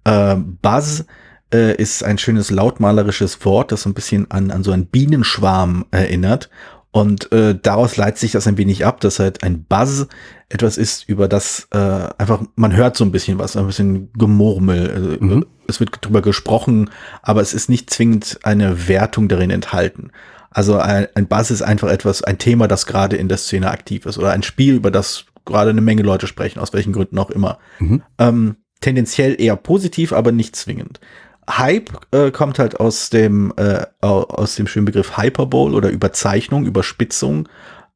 [0.04, 1.04] Äh, Buzz
[1.52, 5.86] äh, ist ein schönes lautmalerisches Wort, das so ein bisschen an, an so einen Bienenschwarm
[5.90, 6.50] erinnert.
[6.94, 10.06] Und äh, daraus leitet sich das ein wenig ab, dass halt ein Buzz
[10.48, 14.92] etwas ist, über das äh, einfach, man hört so ein bisschen was, ein bisschen Gemurmel.
[14.92, 15.46] Also, mhm.
[15.66, 20.12] Es wird drüber gesprochen, aber es ist nicht zwingend eine Wertung darin enthalten.
[20.50, 24.06] Also ein, ein Buzz ist einfach etwas, ein Thema, das gerade in der Szene aktiv
[24.06, 27.30] ist oder ein Spiel, über das gerade eine Menge Leute sprechen, aus welchen Gründen auch
[27.30, 27.58] immer.
[27.80, 28.02] Mhm.
[28.18, 31.00] Ähm, tendenziell eher positiv, aber nicht zwingend.
[31.48, 37.48] Hype äh, kommt halt aus dem, äh, aus dem schönen Begriff Hyperbole oder Überzeichnung, Überspitzung.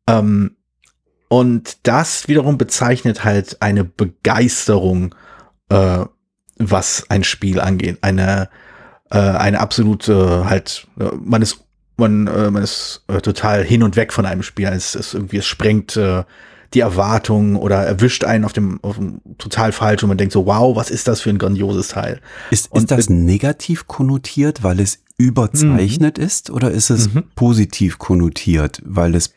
[0.09, 0.57] Ähm,
[1.29, 5.15] und das wiederum bezeichnet halt eine Begeisterung,
[5.69, 6.05] äh,
[6.59, 7.99] was ein Spiel angeht.
[8.03, 8.49] Eine,
[9.11, 11.65] äh, eine absolute halt, äh, man ist,
[11.97, 14.69] man, äh, man ist äh, total hin und weg von einem Spiel.
[14.69, 16.25] Es ist irgendwie, es sprengt äh,
[16.75, 20.47] die Erwartungen oder erwischt einen auf dem, auf dem total falsch und man denkt so,
[20.47, 22.21] wow, was ist das für ein grandioses Teil?
[22.51, 26.25] Ist, ist das negativ konnotiert, weil es überzeichnet mhm.
[26.25, 27.25] ist oder ist es mhm.
[27.35, 29.33] positiv konnotiert, weil es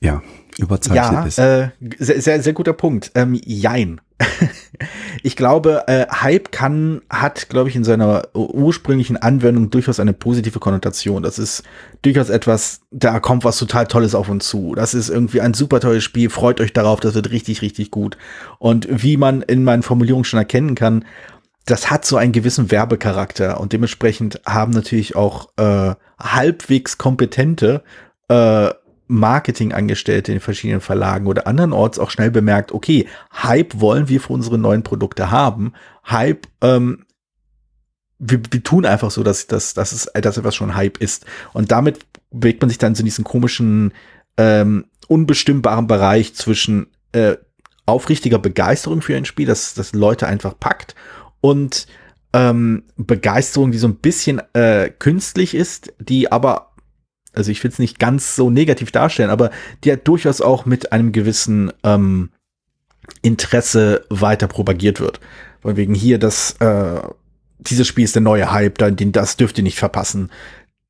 [0.00, 0.22] ja
[0.58, 1.38] überzeichnet ja, ist?
[1.38, 3.10] Äh, sehr, sehr, sehr guter Punkt.
[3.14, 4.00] Ähm, jein.
[5.22, 10.58] ich glaube, äh, Hype kann, hat, glaube ich, in seiner ursprünglichen Anwendung durchaus eine positive
[10.58, 11.22] Konnotation.
[11.22, 11.62] Das ist
[12.02, 14.74] durchaus etwas, da kommt was total Tolles auf uns zu.
[14.74, 16.30] Das ist irgendwie ein super tolles Spiel.
[16.30, 18.16] Freut euch darauf, das wird richtig, richtig gut.
[18.58, 21.04] Und wie man in meinen Formulierungen schon erkennen kann,
[21.66, 27.82] das hat so einen gewissen Werbecharakter und dementsprechend haben natürlich auch äh, halbwegs kompetente
[28.28, 28.70] äh,
[29.08, 34.58] Marketingangestellte in verschiedenen Verlagen oder andernorts auch schnell bemerkt, okay, Hype wollen wir für unsere
[34.58, 35.72] neuen Produkte haben.
[36.06, 37.04] Hype, ähm,
[38.18, 41.26] wir, wir tun einfach so, dass, dass, dass, es, dass etwas schon Hype ist.
[41.52, 43.92] Und damit bewegt man sich dann so in diesen komischen,
[44.36, 47.36] ähm, unbestimmbaren Bereich zwischen äh,
[47.84, 50.94] aufrichtiger Begeisterung für ein Spiel, das, das Leute einfach packt,
[51.40, 51.86] und
[52.32, 56.72] ähm, Begeisterung, die so ein bisschen äh, künstlich ist, die aber
[57.36, 59.50] also ich will es nicht ganz so negativ darstellen, aber
[59.84, 62.30] die hat durchaus auch mit einem gewissen ähm,
[63.22, 65.20] Interesse weiter propagiert wird.
[65.62, 67.00] Weil wegen hier, das, äh,
[67.58, 70.30] dieses Spiel ist der neue Hype, den, das dürft ihr nicht verpassen.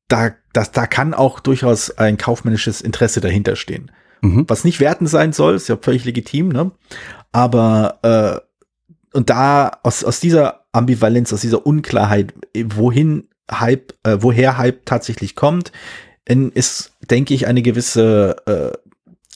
[0.07, 3.91] Da, das, da kann auch durchaus ein kaufmännisches Interesse dahinter stehen.
[4.21, 4.45] Mhm.
[4.47, 6.71] Was nicht wertend sein soll, ist ja völlig legitim, ne?
[7.31, 8.47] Aber äh,
[9.15, 15.35] und da aus, aus dieser Ambivalenz, aus dieser Unklarheit, wohin Hype, äh, woher Hype tatsächlich
[15.35, 15.71] kommt,
[16.51, 18.77] ist, denke ich, eine gewisse äh,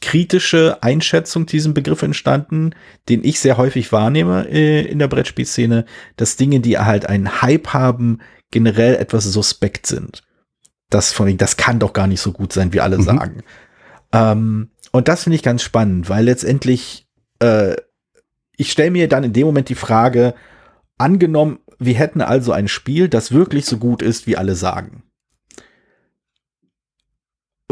[0.02, 2.72] kritische Einschätzung diesem Begriff entstanden,
[3.08, 5.86] den ich sehr häufig wahrnehme äh, in der Brettspielszene,
[6.18, 10.24] dass Dinge, die halt einen Hype haben, generell etwas suspekt sind.
[10.90, 13.04] Das von das kann doch gar nicht so gut sein, wie alle mhm.
[13.04, 13.44] sagen.
[14.12, 17.08] Ähm, und das finde ich ganz spannend, weil letztendlich
[17.40, 17.76] äh,
[18.58, 20.34] ich stelle mir dann in dem Moment die Frage,
[20.98, 25.04] angenommen, wir hätten also ein Spiel, das wirklich so gut ist, wie alle sagen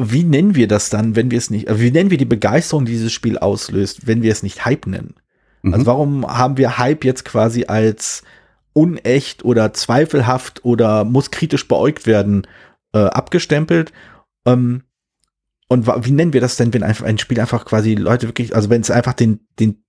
[0.01, 2.93] wie nennen wir das dann, wenn wir es nicht, wie nennen wir die Begeisterung, die
[2.93, 5.15] dieses Spiel auslöst, wenn wir es nicht Hype nennen?
[5.61, 5.73] Mhm.
[5.73, 8.23] Also warum haben wir Hype jetzt quasi als
[8.73, 12.47] unecht oder zweifelhaft oder muss kritisch beäugt werden
[12.93, 13.91] äh, abgestempelt?
[14.45, 14.83] Ähm,
[15.67, 18.69] und wie nennen wir das denn, wenn einfach ein Spiel einfach quasi Leute wirklich, also
[18.69, 19.83] wenn es einfach den, den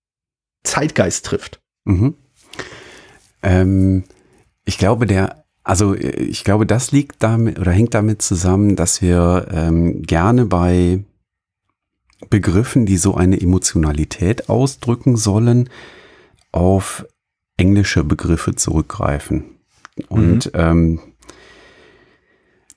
[0.62, 1.62] Zeitgeist trifft?
[1.84, 2.16] Mhm.
[3.42, 4.04] Ähm,
[4.64, 9.48] ich glaube, der also ich glaube, das liegt damit oder hängt damit zusammen, dass wir
[9.52, 11.04] ähm, gerne bei
[12.28, 15.70] Begriffen, die so eine Emotionalität ausdrücken sollen,
[16.52, 17.06] auf
[17.56, 19.44] englische Begriffe zurückgreifen.
[20.08, 20.52] Und mhm.
[20.54, 21.00] ähm,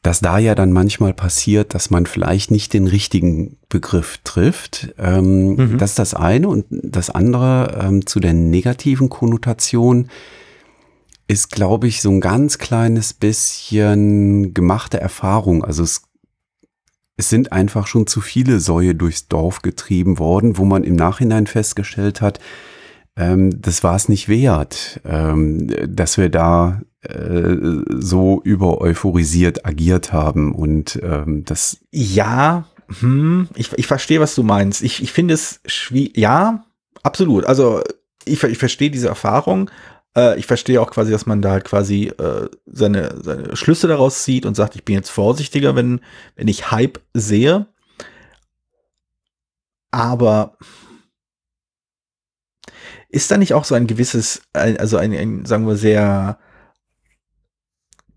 [0.02, 4.94] dass da ja dann manchmal passiert, dass man vielleicht nicht den richtigen Begriff trifft.
[4.98, 5.78] Ähm, mhm.
[5.78, 6.50] Das ist das eine.
[6.50, 10.10] Und das andere ähm, zu der negativen Konnotation
[11.28, 15.64] ist, glaube ich, so ein ganz kleines bisschen gemachte Erfahrung.
[15.64, 16.04] Also es,
[17.18, 21.48] es sind einfach schon zu viele Säue durchs Dorf getrieben worden, wo man im Nachhinein
[21.48, 22.40] festgestellt hat,
[23.16, 27.56] ähm, das war es nicht wert, ähm, dass wir da äh,
[27.90, 31.78] so über euphorisiert agiert haben und ähm, das.
[31.92, 32.66] Ja,
[33.00, 34.82] hm, ich, ich verstehe, was du meinst.
[34.82, 36.18] Ich, ich finde es schwierig.
[36.18, 36.66] Ja,
[37.04, 37.46] absolut.
[37.46, 37.82] Also
[38.26, 39.70] ich, ich verstehe diese Erfahrung
[40.16, 44.24] äh, ich verstehe auch quasi, dass man da halt quasi äh, seine, seine Schlüsse daraus
[44.24, 46.02] zieht und sagt, ich bin jetzt vorsichtiger, wenn,
[46.36, 47.68] wenn ich Hype sehe.
[49.92, 50.58] Aber
[53.10, 56.40] ist da nicht auch so ein gewisses, also ein, ein sagen wir, sehr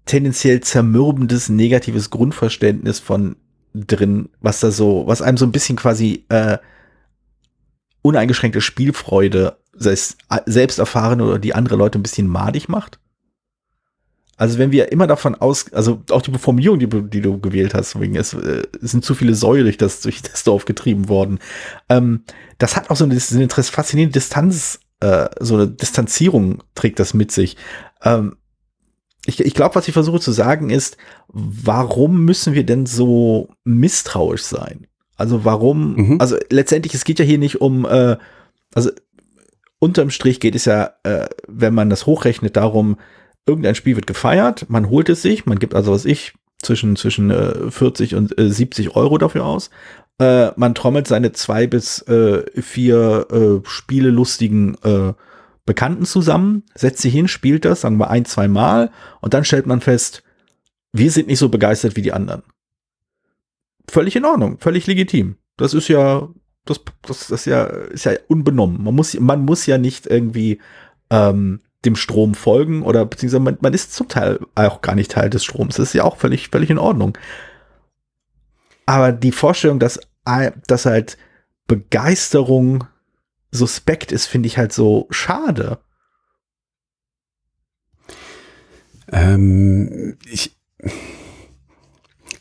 [0.06, 3.36] tendenziell zermürbendes, negatives Grundverständnis von
[3.74, 6.58] drin, was da so, was einem so ein bisschen quasi äh,
[8.06, 12.98] uneingeschränkte Spielfreude selbst erfahren oder die andere Leute ein bisschen madig macht?
[14.38, 17.98] Also wenn wir immer davon aus, also auch die Formulierung, die, die du gewählt hast,
[17.98, 21.38] wegen es, äh, es sind zu viele Säue durch das, durch das Dorf getrieben worden.
[21.88, 22.24] Ähm,
[22.58, 27.32] das hat auch so eine, eine faszinierende Distanz, äh, so eine Distanzierung trägt das mit
[27.32, 27.56] sich.
[28.02, 28.36] Ähm,
[29.24, 34.42] ich, ich glaube, was ich versuche zu sagen ist, warum müssen wir denn so misstrauisch
[34.42, 34.86] sein?
[35.16, 36.20] Also warum, mhm.
[36.20, 38.16] also letztendlich, es geht ja hier nicht um, äh,
[38.74, 38.90] also
[39.78, 42.98] unterm Strich geht es ja, äh, wenn man das hochrechnet, darum,
[43.46, 47.30] irgendein Spiel wird gefeiert, man holt es sich, man gibt also was ich, zwischen, zwischen
[47.30, 49.70] äh, 40 und äh, 70 Euro dafür aus.
[50.18, 55.12] Äh, man trommelt seine zwei bis äh, vier äh, spielelustigen äh,
[55.66, 59.66] Bekannten zusammen, setzt sie hin, spielt das, sagen wir ein, zwei Mal und dann stellt
[59.66, 60.22] man fest,
[60.92, 62.42] wir sind nicht so begeistert wie die anderen.
[63.88, 65.36] Völlig in Ordnung, völlig legitim.
[65.56, 66.28] Das ist ja
[66.66, 68.82] das, das, das ist, ja, ist ja unbenommen.
[68.82, 70.60] Man muss, man muss ja nicht irgendwie
[71.10, 75.30] ähm, dem Strom folgen oder beziehungsweise man, man ist zum Teil auch gar nicht Teil
[75.30, 75.76] des Stroms.
[75.76, 77.16] Das ist ja auch völlig, völlig in Ordnung.
[78.84, 80.00] Aber die Vorstellung, dass,
[80.66, 81.16] dass halt
[81.66, 82.84] Begeisterung
[83.52, 85.78] suspekt ist, finde ich halt so schade.
[89.12, 90.56] Ähm, ich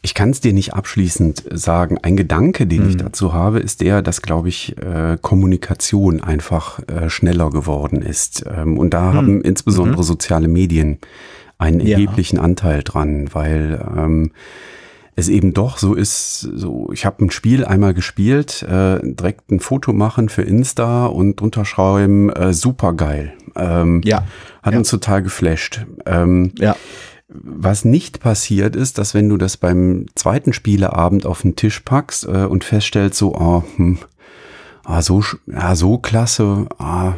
[0.05, 1.97] ich kann es dir nicht abschließend sagen.
[1.97, 2.89] Ein Gedanke, den mhm.
[2.89, 8.45] ich dazu habe, ist der, dass, glaube ich, äh, Kommunikation einfach äh, schneller geworden ist.
[8.47, 9.13] Ähm, und da mhm.
[9.15, 10.05] haben insbesondere mhm.
[10.05, 10.99] soziale Medien
[11.57, 12.43] einen erheblichen ja.
[12.43, 14.31] Anteil dran, weil ähm,
[15.15, 19.59] es eben doch so ist, so ich habe ein Spiel einmal gespielt, äh, direkt ein
[19.59, 23.33] Foto machen für Insta und unterschreiben, äh, super geil.
[23.55, 24.23] Ähm, ja.
[24.61, 24.77] Hat ja.
[24.77, 25.83] uns total geflasht.
[26.05, 26.75] Ähm, ja.
[27.27, 32.25] Was nicht passiert ist, dass wenn du das beim zweiten Spieleabend auf den Tisch packst
[32.25, 33.97] äh, und feststellst, so, ah, hm,
[34.83, 37.13] ah, so, ja, so klasse, ah,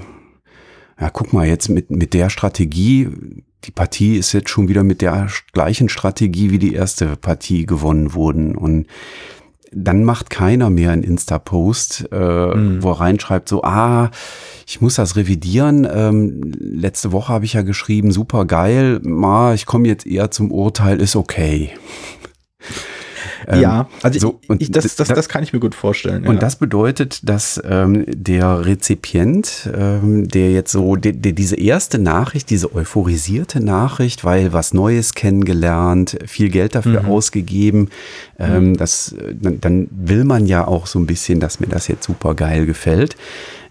[0.99, 3.09] ja, guck mal, jetzt mit, mit der Strategie,
[3.65, 8.13] die Partie ist jetzt schon wieder mit der gleichen Strategie wie die erste Partie gewonnen
[8.13, 8.55] wurden.
[8.55, 8.87] Und
[9.71, 12.83] dann macht keiner mehr einen Insta-Post, äh, mhm.
[12.83, 14.11] wo er reinschreibt, so, ah,
[14.65, 15.87] ich muss das revidieren.
[15.91, 20.51] Ähm, letzte Woche habe ich ja geschrieben, super geil, ma, ich komme jetzt eher zum
[20.51, 21.71] Urteil, ist okay.
[23.47, 26.27] Ähm, ja, also so, ich, ich, das, das, das kann ich mir gut vorstellen.
[26.27, 31.97] Und das bedeutet, dass ähm, der Rezipient, ähm, der jetzt so, der, der diese erste
[31.97, 37.09] Nachricht, diese euphorisierte Nachricht, weil was Neues kennengelernt, viel Geld dafür mhm.
[37.09, 37.89] ausgegeben,
[38.37, 38.77] ähm, mhm.
[38.77, 42.35] das, dann, dann will man ja auch so ein bisschen, dass mir das jetzt super
[42.35, 43.15] geil gefällt.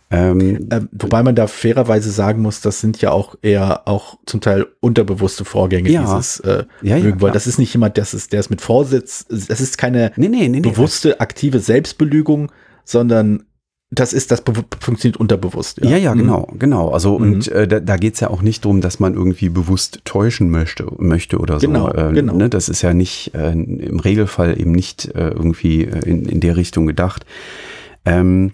[0.09, 4.41] Ähm, äh, wobei man da fairerweise sagen muss, das sind ja auch eher auch zum
[4.41, 6.03] Teil unterbewusste Vorgänge, ja.
[6.03, 9.27] dieses äh, ja, ja, weil das ist nicht jemand, das ist, der ist mit Vorsitz,
[9.29, 12.53] das ist keine nee, nee, nee, bewusste, aktive Selbstbelügung,
[12.85, 13.47] sondern
[13.91, 14.43] das ist, das
[14.81, 15.81] funktioniert unterbewusst.
[15.83, 16.19] Ja, ja, ja mhm.
[16.19, 16.91] genau, genau.
[16.91, 17.33] Also mhm.
[17.33, 20.51] und äh, da, da geht es ja auch nicht darum, dass man irgendwie bewusst täuschen
[20.51, 21.67] möchte, möchte oder so.
[21.67, 22.35] Genau, äh, genau.
[22.35, 22.49] Ne?
[22.49, 26.57] Das ist ja nicht äh, im Regelfall eben nicht äh, irgendwie äh, in, in der
[26.57, 27.27] Richtung gedacht.
[28.05, 28.53] Ähm,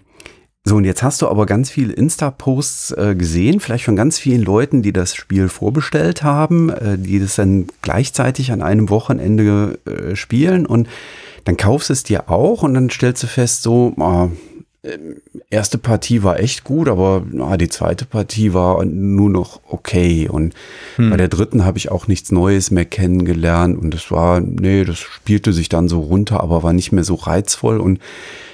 [0.65, 4.43] so, und jetzt hast du aber ganz viele Insta-Posts äh, gesehen, vielleicht von ganz vielen
[4.43, 10.15] Leuten, die das Spiel vorbestellt haben, äh, die das dann gleichzeitig an einem Wochenende äh,
[10.15, 10.65] spielen.
[10.65, 10.89] Und
[11.45, 14.29] dann kaufst du es dir auch und dann stellst du fest, so, ah,
[15.49, 20.29] erste Partie war echt gut, aber ah, die zweite Partie war nur noch okay.
[20.29, 20.55] Und
[20.97, 21.11] hm.
[21.11, 24.99] bei der dritten habe ich auch nichts Neues mehr kennengelernt und das war, nee, das
[24.99, 28.01] spielte sich dann so runter, aber war nicht mehr so reizvoll und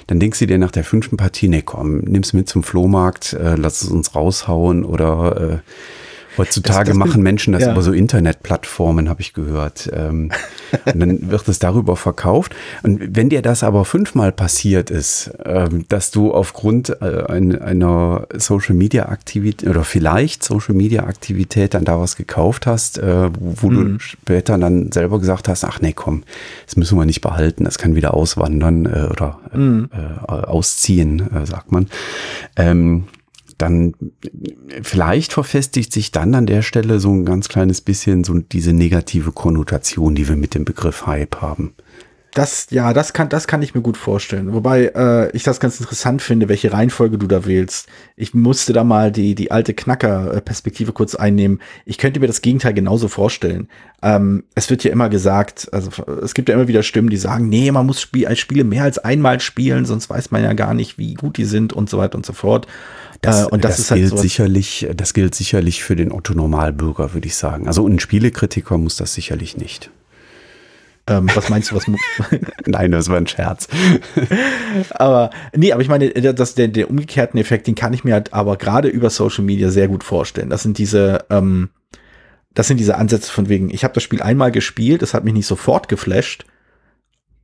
[0.05, 3.55] dann denkst du dir nach der fünften Partie, nee, komm, nimm's mit zum Flohmarkt, äh,
[3.55, 5.57] lass es uns raushauen oder äh,
[6.37, 7.71] Heutzutage das, das machen Menschen das ja.
[7.71, 9.89] über so Internetplattformen, habe ich gehört.
[9.93, 10.31] Ähm,
[10.85, 12.55] und dann wird es darüber verkauft.
[12.83, 18.75] Und wenn dir das aber fünfmal passiert ist, ähm, dass du aufgrund äh, einer Social
[18.75, 23.93] Media Aktivität oder vielleicht Social Media Aktivität dann da was gekauft hast, äh, wo mhm.
[23.97, 26.23] du später dann selber gesagt hast, ach nee, komm,
[26.65, 29.89] das müssen wir nicht behalten, das kann wieder auswandern äh, oder mhm.
[30.27, 31.87] Ausziehen, sagt man.
[32.55, 33.05] Ähm,
[33.59, 33.93] dann
[34.81, 39.31] vielleicht verfestigt sich dann an der Stelle so ein ganz kleines bisschen so diese negative
[39.31, 41.73] Konnotation, die wir mit dem Begriff Hype haben.
[42.33, 44.53] Das, ja, das kann, das kann ich mir gut vorstellen.
[44.53, 47.87] Wobei äh, ich das ganz interessant finde, welche Reihenfolge du da wählst.
[48.15, 51.59] Ich musste da mal die, die alte Knacker-Perspektive kurz einnehmen.
[51.85, 53.67] Ich könnte mir das Gegenteil genauso vorstellen.
[54.03, 55.89] Ähm, es wird ja immer gesagt, also
[56.21, 58.99] es gibt ja immer wieder Stimmen, die sagen, nee, man muss Spiel, Spiele mehr als
[58.99, 62.15] einmal spielen, sonst weiß man ja gar nicht, wie gut die sind und so weiter
[62.15, 62.67] und so fort.
[63.21, 66.33] Das, äh, und das, das ist halt gilt sicherlich, das gilt sicherlich für den Otto
[66.33, 67.67] Normalbürger, würde ich sagen.
[67.67, 69.89] Also ein Spielekritiker muss das sicherlich nicht.
[71.09, 71.85] Ähm, was meinst du, was?
[72.65, 73.67] Nein, das war ein Scherz.
[74.91, 78.33] aber nee, aber ich meine, das, der, der umgekehrten Effekt, den kann ich mir halt
[78.33, 80.49] aber gerade über Social Media sehr gut vorstellen.
[80.49, 81.69] Das sind diese, ähm,
[82.53, 85.33] das sind diese Ansätze von wegen, ich habe das Spiel einmal gespielt, es hat mich
[85.33, 86.45] nicht sofort geflasht,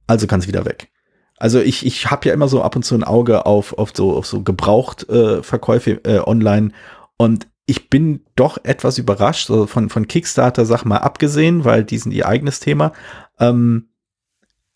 [0.08, 0.90] also kann es wieder weg.
[1.38, 4.16] Also ich, ich habe ja immer so ab und zu ein Auge auf, auf so,
[4.16, 6.72] auf so Gebrauchtverkäufe äh, äh, online
[7.18, 11.98] und ich bin doch etwas überrascht, so von, von Kickstarter, sag mal, abgesehen, weil die
[11.98, 12.94] sind ihr eigenes Thema,
[13.40, 13.90] ähm,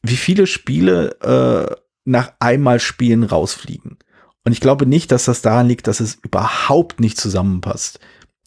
[0.01, 1.75] wie viele Spiele äh,
[2.05, 3.97] nach einmal Spielen rausfliegen.
[4.45, 7.99] Und ich glaube nicht, dass das daran liegt, dass es überhaupt nicht zusammenpasst.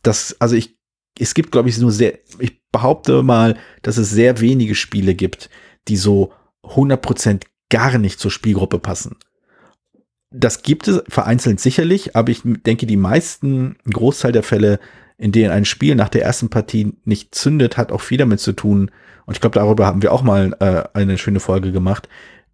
[0.02, 0.76] Das, also ich,
[1.18, 5.50] es gibt, glaube ich, nur sehr, ich behaupte mal, dass es sehr wenige Spiele gibt,
[5.86, 6.32] die so
[6.64, 9.16] 100% gar nicht zur Spielgruppe passen.
[10.32, 14.80] Das gibt es vereinzelt sicherlich, aber ich denke, die meisten, ein Großteil der Fälle,
[15.18, 18.52] in denen ein Spiel nach der ersten Partie nicht zündet, hat auch viel damit zu
[18.52, 18.90] tun.
[19.26, 22.08] Und ich glaube, darüber haben wir auch mal äh, eine schöne Folge gemacht.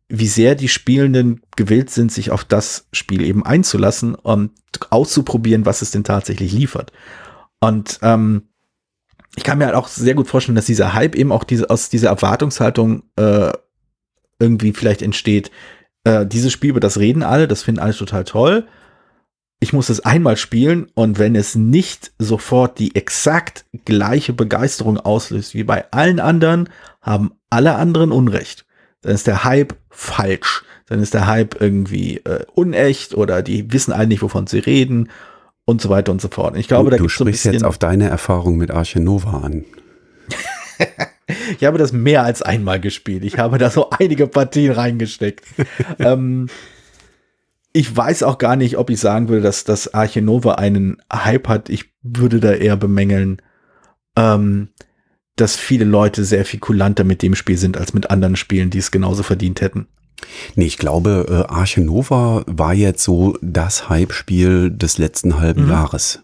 [0.08, 4.52] wie sehr die Spielenden gewillt sind, sich auf das Spiel eben einzulassen und
[4.90, 6.92] auszuprobieren, was es denn tatsächlich liefert.
[7.60, 8.44] Und ähm,
[9.36, 11.90] ich kann mir halt auch sehr gut vorstellen, dass dieser Hype eben auch diese, aus
[11.90, 13.52] dieser Erwartungshaltung äh,
[14.38, 15.50] irgendwie vielleicht entsteht.
[16.08, 18.66] Äh, dieses Spiel, über das reden alle, das finden alle total toll.
[19.60, 25.54] Ich muss es einmal spielen und wenn es nicht sofort die exakt gleiche Begeisterung auslöst
[25.54, 26.70] wie bei allen anderen,
[27.02, 28.64] haben alle anderen Unrecht.
[29.02, 30.64] Dann ist der Hype falsch.
[30.86, 35.10] Dann ist der Hype irgendwie äh, unecht oder die wissen alle nicht, wovon sie reden
[35.64, 36.56] und so weiter und so fort.
[36.56, 39.64] Ich glaube, du, da du sprichst so jetzt auf deine Erfahrung mit Arche Nova an.
[41.58, 43.24] ich habe das mehr als einmal gespielt.
[43.24, 45.44] Ich habe da so einige Partien reingesteckt.
[45.98, 46.48] ähm,
[47.72, 51.48] ich weiß auch gar nicht, ob ich sagen würde, dass das Arche Nova einen Hype
[51.48, 51.68] hat.
[51.68, 53.42] Ich würde da eher bemängeln,
[54.16, 54.68] ähm,
[55.36, 58.78] dass viele Leute sehr viel kulanter mit dem Spiel sind als mit anderen Spielen, die
[58.78, 59.86] es genauso verdient hätten.
[60.56, 65.70] Nee, ich glaube, äh, Arche Nova war jetzt so das Hype-Spiel des letzten halben mhm.
[65.70, 66.22] Jahres.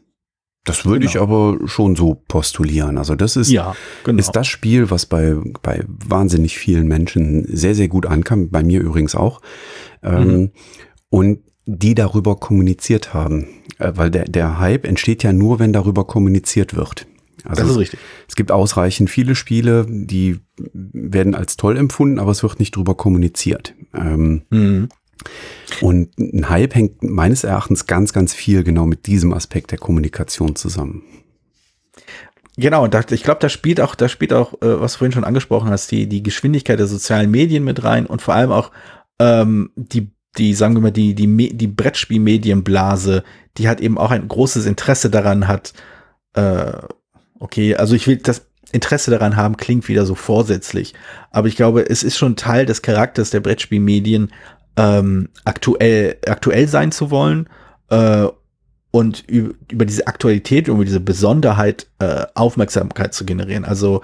[0.64, 1.10] Das würde genau.
[1.10, 2.96] ich aber schon so postulieren.
[2.96, 4.18] Also das ist, ja, genau.
[4.18, 8.80] ist das Spiel, was bei, bei wahnsinnig vielen Menschen sehr, sehr gut ankam, bei mir
[8.80, 9.42] übrigens auch.
[10.02, 10.50] Ähm, mhm.
[11.10, 13.46] Und die darüber kommuniziert haben.
[13.78, 17.06] Äh, weil der, der Hype entsteht ja nur, wenn darüber kommuniziert wird.
[17.44, 18.00] Also das ist richtig.
[18.00, 20.38] Es, es gibt ausreichend viele Spiele, die
[20.72, 23.74] werden als toll empfunden, aber es wird nicht drüber kommuniziert.
[23.94, 24.88] Ähm, mhm.
[25.80, 30.56] Und ein Hype hängt meines Erachtens ganz, ganz viel genau mit diesem Aspekt der Kommunikation
[30.56, 31.02] zusammen.
[32.56, 35.24] Genau, da, ich glaube, da spielt auch, da spielt auch, äh, was du vorhin schon
[35.24, 38.70] angesprochen hast, die, die Geschwindigkeit der sozialen Medien mit rein und vor allem auch
[39.18, 43.24] ähm, die, die, sagen wir mal, die, die, die Brettspielmedienblase,
[43.58, 45.72] die hat eben auch ein großes Interesse daran hat,
[46.34, 46.72] äh,
[47.40, 50.94] okay, also ich will das Interesse daran haben, klingt wieder so vorsätzlich,
[51.30, 54.32] aber ich glaube, es ist schon Teil des Charakters der Brettspielmedien,
[54.76, 57.48] ähm, aktuell, aktuell sein zu wollen
[57.90, 58.26] äh,
[58.90, 63.64] und über diese Aktualität, über diese Besonderheit äh, Aufmerksamkeit zu generieren.
[63.64, 64.02] Also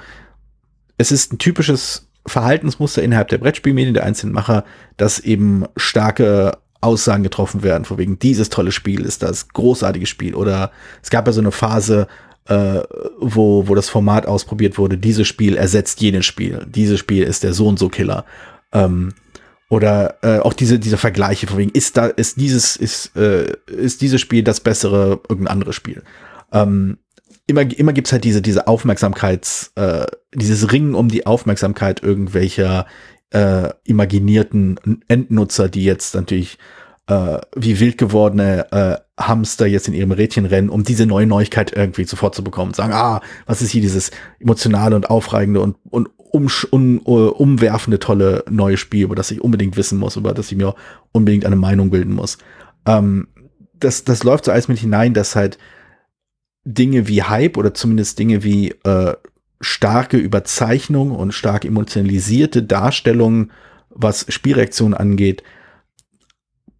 [0.98, 4.64] es ist ein typisches Verhaltensmuster innerhalb der Brettspielmedien, der einzelnen Macher,
[4.96, 10.34] dass eben starke Aussagen getroffen werden, vor wegen dieses tolle Spiel ist das großartige Spiel.
[10.34, 10.70] Oder
[11.02, 12.06] es gab ja so eine Phase,
[12.46, 12.80] äh,
[13.18, 16.66] wo, wo das Format ausprobiert wurde, dieses Spiel ersetzt jenes Spiel.
[16.68, 18.24] Dieses Spiel ist der so und so Killer.
[18.72, 19.12] Ähm,
[19.70, 24.02] oder äh, auch diese, diese Vergleiche, von wegen, ist da, ist dieses, ist, äh, ist
[24.02, 26.02] dieses Spiel das bessere, irgendein anderes Spiel.
[26.52, 26.98] Ähm,
[27.46, 32.84] immer, immer gibt's halt diese, diese Aufmerksamkeits, äh, dieses Ringen um die Aufmerksamkeit irgendwelcher
[33.30, 36.58] äh, imaginierten Endnutzer, die jetzt natürlich
[37.10, 41.72] äh, wie wild gewordene äh, Hamster jetzt in ihrem Rädchen rennen, um diese neue Neuigkeit
[41.74, 42.72] irgendwie sofort zu bekommen.
[42.72, 48.44] Sagen, ah, was ist hier dieses emotionale und aufreigende und, und um, um, umwerfende, tolle
[48.48, 50.76] neue Spiel, über das ich unbedingt wissen muss, über das ich mir
[51.10, 52.38] unbedingt eine Meinung bilden muss.
[52.86, 53.26] Ähm,
[53.74, 55.58] das, das läuft so alles mit hinein, dass halt
[56.64, 59.14] Dinge wie Hype oder zumindest Dinge wie äh,
[59.60, 63.50] starke Überzeichnung und stark emotionalisierte Darstellungen,
[63.88, 65.42] was Spielreaktionen angeht,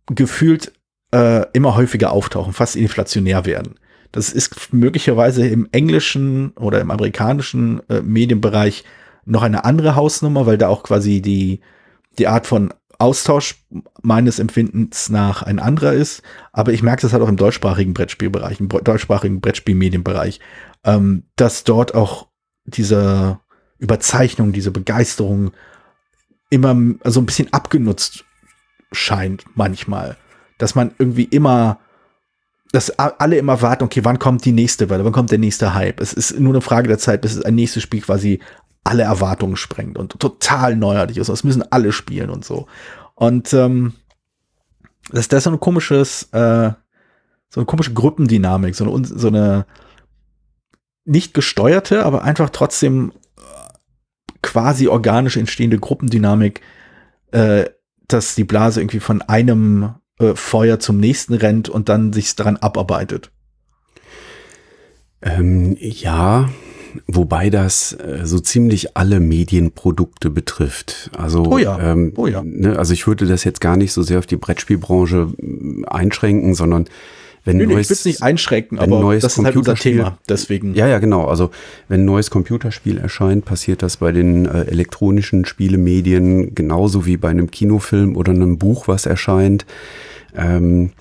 [0.06, 0.72] gefühlt
[1.12, 3.74] äh, immer häufiger auftauchen, fast inflationär werden.
[4.12, 8.84] Das ist möglicherweise im englischen oder im amerikanischen äh, Medienbereich
[9.24, 11.60] noch eine andere Hausnummer, weil da auch quasi die,
[12.18, 13.64] die Art von Austausch
[14.02, 16.22] meines Empfindens nach ein anderer ist.
[16.52, 20.40] Aber ich merke das halt auch im deutschsprachigen Brettspielbereich, im deutschsprachigen Brettspielmedienbereich,
[20.84, 22.28] ähm, dass dort auch
[22.64, 23.38] diese
[23.78, 25.52] Überzeichnung, diese Begeisterung
[26.50, 28.24] immer so ein bisschen abgenutzt
[28.92, 30.16] scheint manchmal.
[30.58, 31.78] Dass man irgendwie immer,
[32.72, 36.00] dass alle immer warten, okay, wann kommt die nächste Welle, wann kommt der nächste Hype?
[36.00, 38.40] Es ist nur eine Frage der Zeit, bis ein nächstes Spiel quasi
[38.84, 41.28] alle Erwartungen sprengt und total neuartig ist.
[41.28, 42.66] Das müssen alle spielen und so.
[43.14, 43.92] Und ähm,
[45.10, 46.70] das, das ist so ein komisches, äh,
[47.50, 49.66] so eine komische Gruppendynamik, so eine, so eine
[51.04, 53.40] nicht gesteuerte, aber einfach trotzdem äh,
[54.42, 56.60] quasi organisch entstehende Gruppendynamik,
[57.32, 57.66] äh,
[58.12, 62.56] dass die Blase irgendwie von einem äh, Feuer zum nächsten rennt und dann sich daran
[62.56, 63.30] abarbeitet.
[65.22, 66.48] Ähm, ja,
[67.06, 71.10] wobei das äh, so ziemlich alle Medienprodukte betrifft.
[71.16, 71.78] Also, oh ja.
[71.80, 72.42] Ähm, oh ja.
[72.42, 75.28] Ne, also ich würde das jetzt gar nicht so sehr auf die Brettspielbranche
[75.86, 76.86] einschränken, sondern
[77.44, 80.18] wenn nee, neues, ich will es nicht einschränken, aber das ist halt unser Thema.
[80.28, 80.74] Deswegen.
[80.74, 81.24] Ja, ja, genau.
[81.26, 81.50] Also
[81.88, 87.30] wenn ein neues Computerspiel erscheint, passiert das bei den äh, elektronischen Spielemedien genauso wie bei
[87.30, 89.64] einem Kinofilm oder einem Buch, was erscheint.
[90.36, 90.92] Ähm,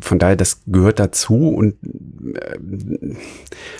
[0.00, 1.74] von daher, das gehört dazu und
[2.34, 2.58] äh,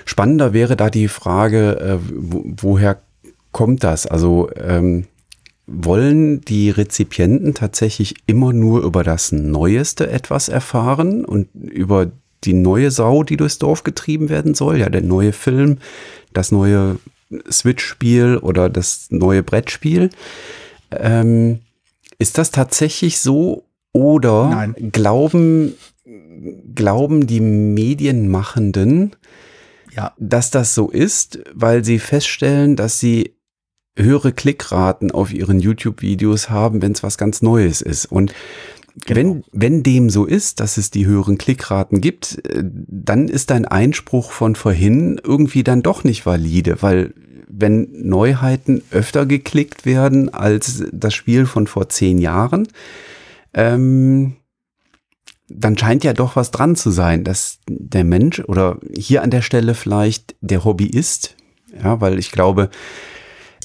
[0.05, 3.03] spannender wäre da die Frage, äh, wo, woher
[3.53, 4.07] kommt das?
[4.07, 5.07] Also ähm,
[5.71, 12.11] wollen die Rezipienten tatsächlich immer nur über das Neueste etwas erfahren und über
[12.45, 15.79] die neue Sau, die durchs Dorf getrieben werden soll, ja, der neue Film,
[16.33, 16.99] das neue
[17.51, 20.11] Switch-Spiel oder das neue Brettspiel.
[20.91, 21.61] Ähm,
[22.19, 24.91] ist das tatsächlich so oder Nein.
[24.93, 25.75] glauben,
[26.75, 29.15] glauben die Medienmachenden,
[29.95, 30.15] ja.
[30.19, 33.35] dass das so ist, weil sie feststellen, dass sie
[33.97, 38.07] höhere Klickraten auf ihren YouTube-Videos haben, wenn es was ganz Neues ist.
[38.07, 38.33] Und
[39.07, 39.17] Genau.
[39.17, 43.65] Wenn, wenn dem so ist, dass es die höheren Klickraten gibt, äh, dann ist dein
[43.65, 47.15] Einspruch von vorhin irgendwie dann doch nicht valide, weil
[47.49, 52.69] wenn Neuheiten öfter geklickt werden als das Spiel von vor zehn Jahren,
[53.55, 54.37] ähm,
[55.49, 59.43] dann scheint ja doch was dran zu sein, dass der Mensch oder hier an der
[59.43, 61.37] Stelle vielleicht der Hobbyist,
[61.83, 62.71] ja, weil ich glaube,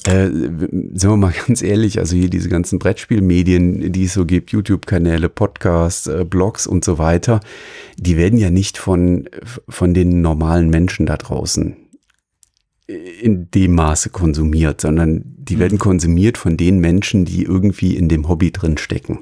[0.06, 4.52] äh, sind wir mal ganz ehrlich, also hier diese ganzen Brettspielmedien, die es so gibt,
[4.52, 7.40] YouTube-Kanäle, Podcasts, äh, Blogs und so weiter,
[7.98, 9.28] die werden ja nicht von,
[9.68, 11.76] von den normalen Menschen da draußen
[12.86, 15.60] in dem Maße konsumiert, sondern die mhm.
[15.60, 19.20] werden konsumiert von den Menschen, die irgendwie in dem Hobby drin stecken.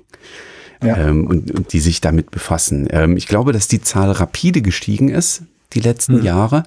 [0.82, 1.09] Ja.
[1.09, 2.89] Ähm, und, und die sich damit befassen.
[2.91, 6.24] Ähm, ich glaube, dass die Zahl rapide gestiegen ist, die letzten mhm.
[6.24, 6.64] Jahre.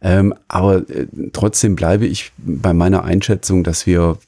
[0.00, 4.18] Ähm, aber äh, trotzdem bleibe ich bei meiner Einschätzung, dass wir,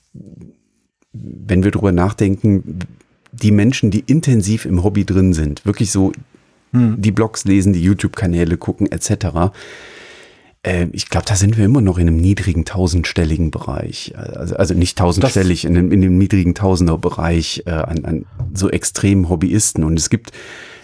[1.13, 2.79] wenn wir drüber nachdenken,
[3.33, 6.13] die Menschen, die intensiv im Hobby drin sind, wirklich so
[6.73, 7.01] hm.
[7.01, 9.53] die Blogs lesen, die YouTube-Kanäle gucken, etc.,
[10.63, 14.15] äh, ich glaube, da sind wir immer noch in einem niedrigen tausendstelligen Bereich.
[14.17, 19.29] Also, also nicht tausendstellig, in dem, in dem niedrigen Tausender-Bereich äh, an, an so extremen
[19.29, 19.85] Hobbyisten.
[19.85, 20.33] Und es gibt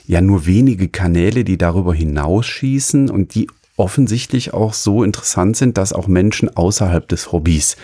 [0.07, 5.93] ja nur wenige Kanäle, die darüber hinausschießen und die offensichtlich auch so interessant sind, dass
[5.93, 7.77] auch Menschen außerhalb des Hobbys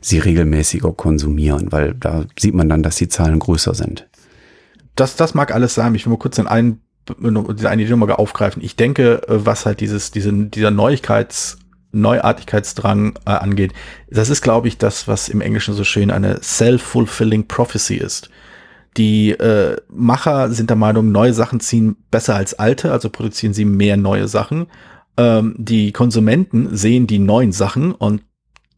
[0.00, 4.08] sie regelmäßiger konsumieren, weil da sieht man dann, dass die Zahlen größer sind.
[4.96, 5.94] Das, das mag alles sein.
[5.94, 6.80] Ich will mal kurz den einen,
[7.18, 8.62] diese eine Idee nochmal aufgreifen.
[8.62, 11.58] Ich denke, äh, was halt dieses, diese, dieser Neuigkeits,
[11.92, 13.72] Neuartigkeitsdrang äh, angeht,
[14.10, 18.30] das ist, glaube ich, das, was im Englischen so schön eine self-fulfilling prophecy ist.
[18.96, 23.64] Die äh, Macher sind der Meinung, neue Sachen ziehen besser als alte, also produzieren sie
[23.64, 24.66] mehr neue Sachen
[25.16, 28.22] ähm, die Konsumenten sehen die neuen Sachen und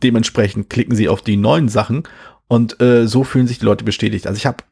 [0.02, 2.02] dementsprechend klicken sie auf die neuen Sachen
[2.48, 4.26] und äh, so fühlen sich die Leute bestätigt.
[4.26, 4.64] Also ich habe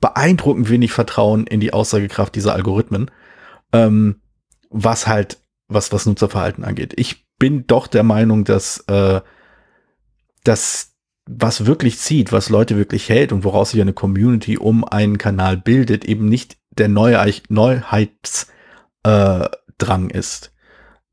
[0.00, 3.10] beeindruckend wenig Vertrauen in die Aussagekraft dieser Algorithmen,
[3.72, 4.16] ähm,
[4.70, 5.38] was halt
[5.68, 6.94] was was Nutzerverhalten angeht.
[6.96, 9.20] Ich bin doch der Meinung, dass äh,
[10.44, 10.94] dass
[11.26, 15.56] was wirklich zieht, was Leute wirklich hält und woraus sich eine Community um einen Kanal
[15.56, 18.10] bildet, eben nicht der Neuheitsdrang
[19.04, 20.51] äh, ist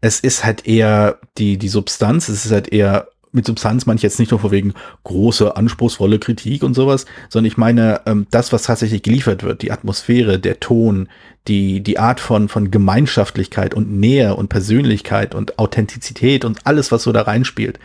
[0.01, 4.03] es ist halt eher die, die Substanz, es ist halt eher mit Substanz meine ich
[4.03, 4.73] jetzt nicht nur vor wegen
[5.03, 9.71] große, anspruchsvolle Kritik und sowas, sondern ich meine, ähm, das, was tatsächlich geliefert wird, die
[9.71, 11.09] Atmosphäre, der Ton,
[11.47, 17.03] die, die Art von, von Gemeinschaftlichkeit und Nähe und Persönlichkeit und Authentizität und alles, was
[17.03, 17.79] so da reinspielt,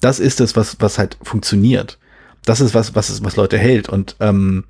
[0.00, 1.98] das ist es, was, was halt funktioniert.
[2.44, 3.88] Das ist was, was, was Leute hält.
[3.88, 4.64] Und ähm,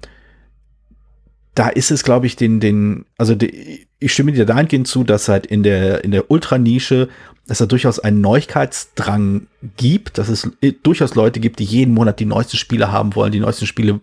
[1.56, 5.28] da ist es, glaube ich, den, den, also die, ich stimme dir dahingehend zu, dass
[5.28, 7.08] halt in der, in der Ultranische,
[7.46, 9.46] dass da durchaus einen Neuigkeitsdrang
[9.78, 10.50] gibt, dass es
[10.82, 14.00] durchaus Leute gibt, die jeden Monat die neuesten Spiele haben wollen, die neuesten Spiele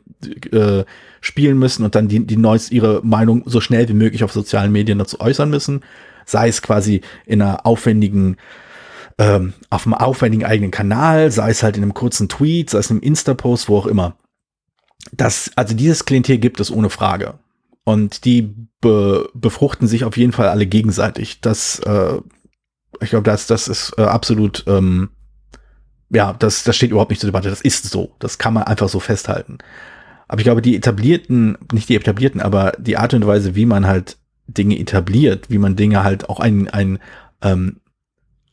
[0.52, 0.84] äh,
[1.22, 4.72] spielen müssen und dann die, die neuest, ihre Meinung so schnell wie möglich auf sozialen
[4.72, 5.82] Medien dazu äußern müssen.
[6.26, 8.38] Sei es quasi in einer aufwendigen,
[9.20, 12.90] ähm, auf einem aufwendigen eigenen Kanal, sei es halt in einem kurzen Tweet, sei es
[12.90, 14.16] in einem Insta-Post, wo auch immer.
[15.12, 17.36] Das, also dieses Klientel gibt es ohne Frage.
[17.86, 21.42] Und die be befruchten sich auf jeden Fall alle gegenseitig.
[21.42, 22.18] Das, äh,
[23.02, 25.10] ich glaube, das, das ist äh, absolut, ähm,
[26.10, 27.50] ja, das, das steht überhaupt nicht zur Debatte.
[27.50, 28.16] Das ist so.
[28.20, 29.58] Das kann man einfach so festhalten.
[30.28, 33.86] Aber ich glaube, die etablierten, nicht die etablierten, aber die Art und Weise, wie man
[33.86, 34.18] halt
[34.48, 37.00] Dinge etabliert, wie man Dinge halt auch ein, ein,
[37.42, 37.82] ähm,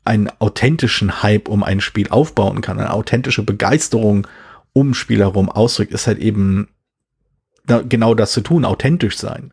[0.05, 4.27] einen authentischen Hype um ein Spiel aufbauen kann, eine authentische Begeisterung
[4.73, 6.69] um Spiel herum ausdrückt, ist halt eben
[7.67, 9.53] da, genau das zu tun, authentisch sein.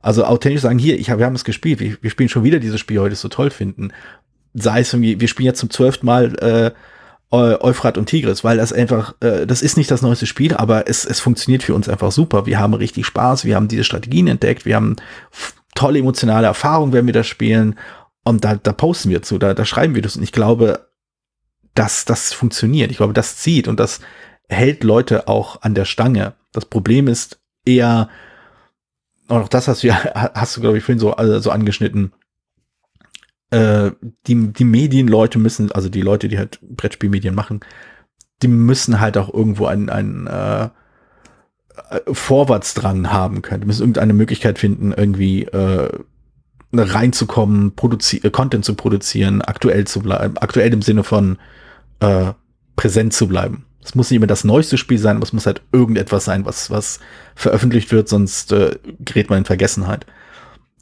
[0.00, 2.60] Also authentisch sagen, hier, ich hab, wir haben es gespielt, wir, wir spielen schon wieder
[2.60, 3.92] dieses Spiel, heute so toll finden.
[4.54, 6.70] Sei es irgendwie, wir spielen jetzt zum zwölften Mal äh,
[7.30, 11.04] Euphrat und Tigris, weil das einfach, äh, das ist nicht das neueste Spiel, aber es,
[11.04, 12.46] es funktioniert für uns einfach super.
[12.46, 14.96] Wir haben richtig Spaß, wir haben diese Strategien entdeckt, wir haben
[15.74, 17.78] tolle emotionale Erfahrungen, wenn wir das spielen.
[18.24, 20.16] Und da, da posten wir zu, da, da schreiben wir das.
[20.16, 20.88] Und ich glaube,
[21.74, 22.90] dass das funktioniert.
[22.90, 24.00] Ich glaube, das zieht und das
[24.48, 26.34] hält Leute auch an der Stange.
[26.52, 28.08] Das Problem ist eher,
[29.28, 32.12] auch das hast du ja, hast du, glaube ich, vorhin so, also so angeschnitten.
[33.50, 33.92] Äh,
[34.26, 37.60] die, die Medienleute müssen, also die Leute, die halt Brettspielmedien machen,
[38.42, 40.68] die müssen halt auch irgendwo ein, ein, äh,
[42.10, 43.62] Vorwärtsdrang haben könnte.
[43.62, 45.88] Wir müssen irgendeine Möglichkeit finden, irgendwie äh,
[46.72, 51.38] reinzukommen, äh, Content zu produzieren, aktuell zu bleiben, aktuell im Sinne von
[52.00, 52.32] äh,
[52.76, 53.64] präsent zu bleiben.
[53.88, 56.70] Es muss nicht immer das neueste Spiel sein, aber es muss halt irgendetwas sein, was,
[56.70, 57.00] was
[57.34, 60.04] veröffentlicht wird, sonst äh, gerät man in Vergessenheit.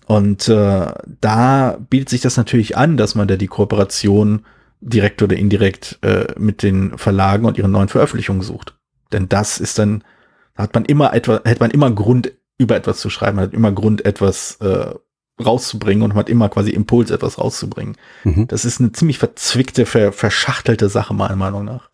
[0.06, 0.86] Und äh,
[1.20, 4.44] da bietet sich das natürlich an, dass man da die Kooperation
[4.80, 8.74] direkt oder indirekt äh, mit den Verlagen und ihren neuen Veröffentlichungen sucht.
[9.12, 10.02] Denn das ist dann,
[10.56, 13.54] da hat man immer etwa, hätte man immer Grund, über etwas zu schreiben, man hat
[13.54, 14.94] immer Grund, etwas äh,
[15.40, 17.96] rauszubringen und man hat immer quasi Impuls, etwas rauszubringen.
[18.24, 18.48] Mhm.
[18.48, 21.88] Das ist eine ziemlich verzwickte, ver verschachtelte Sache, meiner Meinung nach.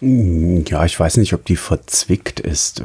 [0.00, 2.82] Hm, ja, ich weiß nicht, ob die verzwickt ist.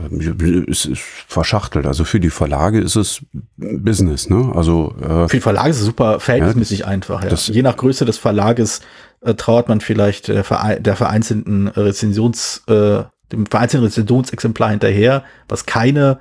[0.68, 1.86] Es ist verschachtelt.
[1.86, 3.22] Also für die Verlage ist es
[3.58, 4.52] Business, ne?
[4.56, 7.24] Also äh, für die Verlage ist es super verhältnismäßig ja, einfach.
[7.24, 7.34] Ja.
[7.34, 8.82] Je nach Größe des Verlages
[9.22, 15.66] äh, trauert man vielleicht der, Vere der vereinzelten Rezensions, äh, dem vereinzelten Rezensionsexemplar hinterher, was
[15.66, 16.20] keine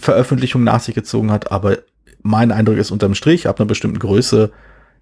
[0.00, 1.52] Veröffentlichung nach sich gezogen hat.
[1.52, 1.78] Aber
[2.22, 4.50] mein Eindruck ist unterm Strich, ab einer bestimmten Größe,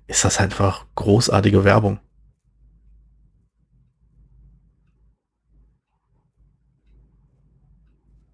[0.09, 2.01] ist das einfach großartige Werbung.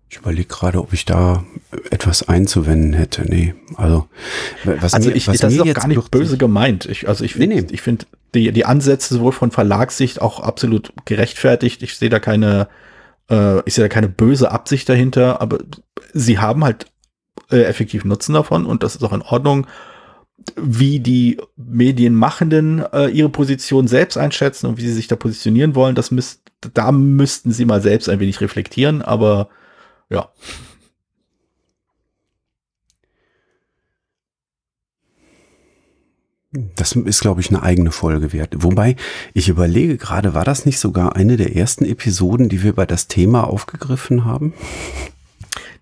[0.09, 1.45] Ich überlege gerade, ob ich da
[1.91, 3.23] etwas einzuwenden hätte.
[3.23, 4.09] Nee, also
[4.65, 6.87] was also mir, ich, was das ist auch gar nicht böse gemeint.
[6.87, 7.69] Ich, also ich finde, nee, nee.
[7.73, 11.83] ich finde die, die Ansätze sowohl von Verlagssicht auch absolut gerechtfertigt.
[11.83, 12.69] Ich sehe da keine,
[13.29, 15.59] äh, ich sehe da keine böse Absicht dahinter, aber
[16.13, 16.87] sie haben halt
[17.51, 19.67] äh, effektiv Nutzen davon und das ist auch in Ordnung.
[20.55, 25.97] Wie die Medienmachenden äh, ihre Position selbst einschätzen und wie sie sich da positionieren wollen,
[25.97, 26.43] das müsst,
[26.75, 29.49] da müssten sie mal selbst ein wenig reflektieren, aber
[30.11, 30.31] ja.
[36.75, 38.55] Das ist, glaube ich, eine eigene Folge wert.
[38.57, 38.97] Wobei,
[39.35, 43.09] ich überlege gerade, war das nicht sogar eine der ersten Episoden, die wir bei das
[43.09, 44.55] Thema aufgegriffen haben?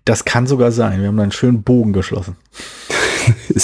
[0.03, 1.01] Das kann sogar sein.
[1.01, 2.35] Wir haben einen schönen Bogen geschlossen.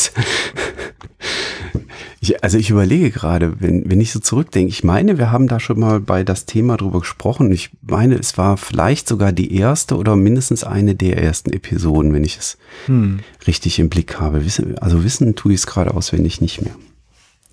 [2.23, 5.59] Ich, also ich überlege gerade, wenn, wenn ich so zurückdenke, ich meine, wir haben da
[5.59, 7.51] schon mal bei das Thema drüber gesprochen.
[7.51, 12.23] Ich meine, es war vielleicht sogar die erste oder mindestens eine der ersten Episoden, wenn
[12.23, 13.21] ich es hm.
[13.47, 14.45] richtig im Blick habe.
[14.45, 16.75] Wissen, also wissen tue ich es gerade auswendig nicht mehr.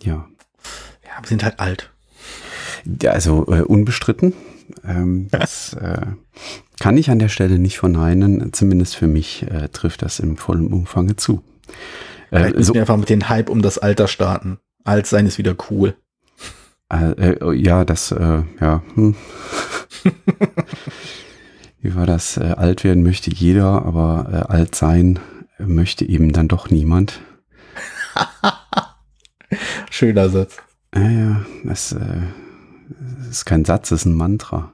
[0.03, 0.29] Ja.
[1.03, 1.91] Ja, wir sind halt alt.
[3.01, 4.35] Ja, also äh, unbestritten.
[4.85, 6.09] Ähm, das äh,
[6.79, 8.53] kann ich an der Stelle nicht verneinen.
[8.53, 11.43] Zumindest für mich äh, trifft das im vollen Umfang zu.
[12.31, 14.59] Vielleicht äh, so, einfach mit dem Hype um das Alter starten.
[14.85, 15.95] Alt sein ist wieder cool.
[16.91, 18.83] Äh, äh, ja, das, äh, ja.
[18.95, 19.15] Hm.
[21.81, 22.37] Wie war das?
[22.37, 25.19] Äh, alt werden möchte jeder, aber äh, alt sein
[25.59, 27.21] möchte eben dann doch niemand.
[29.91, 30.57] Schöner Satz.
[30.95, 32.23] Ja, ja, das, äh,
[33.19, 34.73] das ist kein Satz, das ist ein Mantra.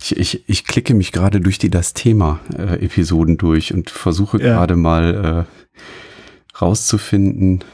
[0.00, 4.54] Ich, ich, ich klicke mich gerade durch die Das Thema-Episoden durch und versuche ja.
[4.54, 5.46] gerade mal
[6.60, 7.64] rauszufinden.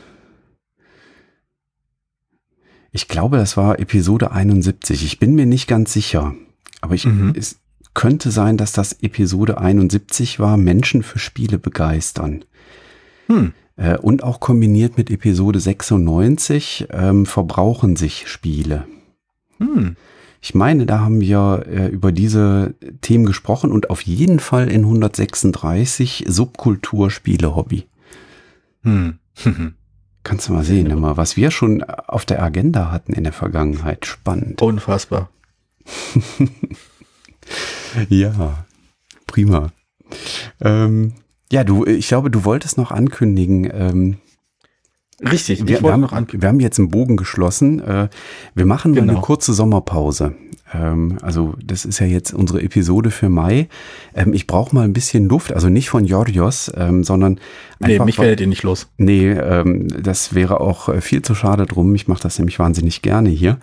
[2.92, 5.04] Ich glaube, das war Episode 71.
[5.04, 6.34] Ich bin mir nicht ganz sicher.
[6.80, 7.34] Aber ich, mhm.
[7.36, 7.58] es
[7.96, 12.44] könnte sein, dass das Episode 71 war, Menschen für Spiele begeistern.
[13.26, 13.52] Hm.
[13.76, 18.86] Äh, und auch kombiniert mit Episode 96, ähm, verbrauchen sich Spiele.
[19.58, 19.96] Hm.
[20.42, 24.82] Ich meine, da haben wir äh, über diese Themen gesprochen und auf jeden Fall in
[24.82, 27.86] 136 Subkultur Spiele Hobby.
[28.86, 29.18] Hm.
[30.22, 34.06] Kannst du mal sehen, immer, was wir schon auf der Agenda hatten in der Vergangenheit.
[34.06, 34.60] Spannend.
[34.62, 35.28] Unfassbar.
[38.08, 38.64] ja,
[39.26, 39.70] prima.
[40.60, 41.12] Ähm,
[41.52, 43.70] ja, du, ich glaube, du wolltest noch ankündigen.
[43.72, 44.16] Ähm,
[45.22, 47.80] Richtig, wir, wir, haben, wir, haben, jetzt einen Bogen geschlossen.
[47.80, 48.08] Äh,
[48.54, 49.06] wir machen genau.
[49.06, 50.34] mal eine kurze Sommerpause.
[50.74, 53.68] Ähm, also das ist ja jetzt unsere Episode für Mai.
[54.14, 57.38] Ähm, ich brauche mal ein bisschen Luft, also nicht von Jordios, ähm, sondern
[57.80, 58.04] einfach...
[58.04, 58.88] Nee, mich werdet ihr nicht los.
[58.96, 61.94] Nee, ähm, das wäre auch äh, viel zu schade drum.
[61.94, 63.58] Ich mache das nämlich wahnsinnig gerne hier.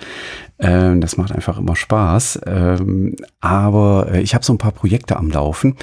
[0.60, 2.42] Ähm, das macht einfach immer Spaß.
[2.46, 5.76] Ähm, aber äh, ich habe so ein paar Projekte am Laufen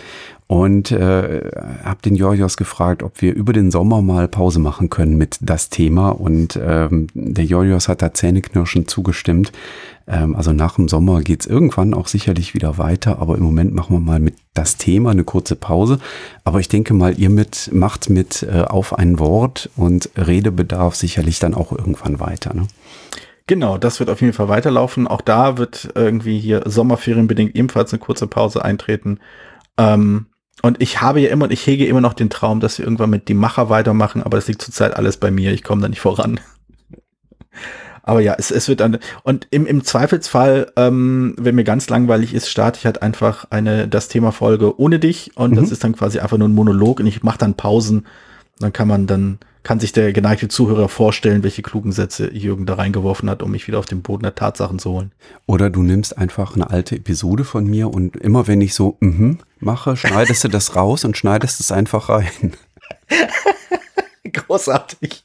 [0.51, 1.49] und äh,
[1.85, 5.69] habe den Jorjos gefragt, ob wir über den Sommer mal Pause machen können mit das
[5.69, 6.09] Thema.
[6.09, 9.53] Und ähm, der Jorjos hat da zähneknirschend zugestimmt.
[10.09, 13.95] Ähm, also nach dem Sommer geht's irgendwann auch sicherlich wieder weiter, aber im Moment machen
[13.95, 16.01] wir mal mit das Thema eine kurze Pause.
[16.43, 21.39] Aber ich denke mal, ihr mit macht mit äh, auf ein Wort und Redebedarf sicherlich
[21.39, 22.55] dann auch irgendwann weiter.
[22.55, 22.67] Ne?
[23.47, 25.07] Genau, das wird auf jeden Fall weiterlaufen.
[25.07, 29.21] Auch da wird irgendwie hier sommerferienbedingt ebenfalls eine kurze Pause eintreten.
[29.79, 30.27] Ähm,
[30.63, 33.11] und ich habe ja immer und ich hege immer noch den Traum, dass wir irgendwann
[33.11, 35.53] mit die Macher weitermachen, aber das liegt zurzeit alles bei mir.
[35.53, 36.41] Ich komme da nicht voran.
[38.03, 38.99] Aber ja, es, es wird dann.
[39.23, 43.89] Und im, im Zweifelsfall, ähm, wenn mir ganz langweilig ist, starte ich halt einfach eine
[43.89, 45.57] das Thema Folge ohne dich und mhm.
[45.57, 48.07] das ist dann quasi einfach nur ein Monolog und ich mache dann Pausen.
[48.59, 52.75] Dann kann man dann kann sich der geneigte Zuhörer vorstellen, welche klugen Sätze Jürgen da
[52.75, 55.13] reingeworfen hat, um mich wieder auf den Boden der Tatsachen zu holen.
[55.47, 59.39] Oder du nimmst einfach eine alte Episode von mir und immer wenn ich so mhm
[59.59, 62.55] mache, schneidest du das raus und schneidest es einfach rein.
[64.33, 65.25] Großartig.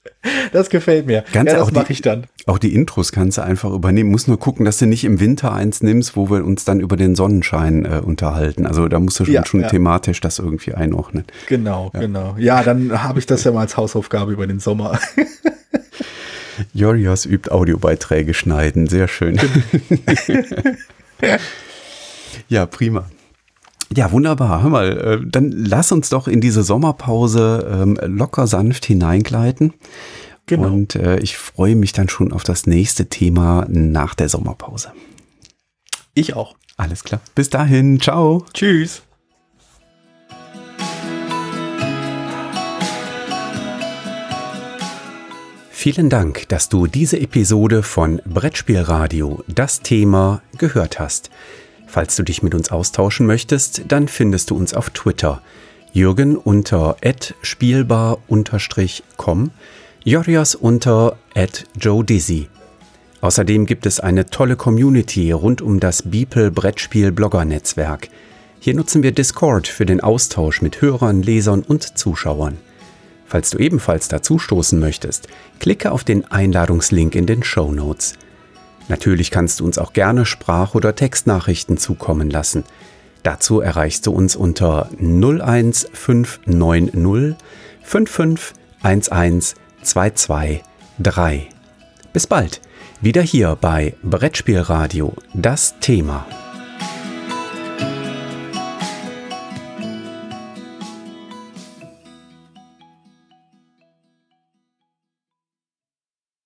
[0.52, 1.24] Das gefällt mir.
[1.32, 2.26] Ganz ja, das mache ich dann.
[2.46, 4.12] Auch die Intros kannst du einfach übernehmen.
[4.12, 6.98] Muss nur gucken, dass du nicht im Winter eins nimmst, wo wir uns dann über
[6.98, 8.66] den Sonnenschein äh, unterhalten.
[8.66, 9.68] Also da musst du schon, ja, schon ja.
[9.68, 11.26] thematisch das irgendwie einordnen.
[11.48, 12.36] Genau, genau.
[12.38, 15.00] Ja, dann habe ich das ja mal als Hausaufgabe über den Sommer.
[16.74, 18.88] Jorios übt Audiobeiträge schneiden.
[18.88, 19.40] Sehr schön.
[22.48, 23.10] ja, prima.
[23.96, 24.62] Ja, wunderbar.
[24.62, 29.74] Hör mal, äh, dann lass uns doch in diese Sommerpause ähm, locker sanft hineingleiten.
[30.48, 30.68] Genau.
[30.68, 34.92] Und äh, ich freue mich dann schon auf das nächste Thema nach der Sommerpause.
[36.14, 36.56] Ich auch.
[36.76, 37.22] Alles klar.
[37.36, 38.02] Bis dahin.
[38.02, 38.46] Ciao.
[38.54, 39.02] Tschüss.
[45.72, 51.30] Vielen Dank, dass du diese Episode von Brettspielradio, das Thema, gehört hast.
[51.96, 55.42] Falls du dich mit uns austauschen möchtest, dann findest du uns auf Twitter.
[55.94, 56.98] Jürgen unter
[57.42, 59.52] spielbar-com,
[60.04, 61.18] Jorias unter
[61.80, 62.50] joedizzy.
[63.22, 68.10] Außerdem gibt es eine tolle Community rund um das Beeple Brettspiel Blogger Netzwerk.
[68.60, 72.58] Hier nutzen wir Discord für den Austausch mit Hörern, Lesern und Zuschauern.
[73.26, 75.30] Falls du ebenfalls dazustoßen möchtest,
[75.60, 78.16] klicke auf den Einladungslink in den Show Notes.
[78.88, 82.64] Natürlich kannst du uns auch gerne Sprach- oder Textnachrichten zukommen lassen.
[83.24, 85.90] Dazu erreichst du uns unter 01590
[87.84, 91.50] 5511 223.
[92.14, 92.62] Bis bald,
[93.02, 96.28] wieder hier bei Brettspielradio, das Thema.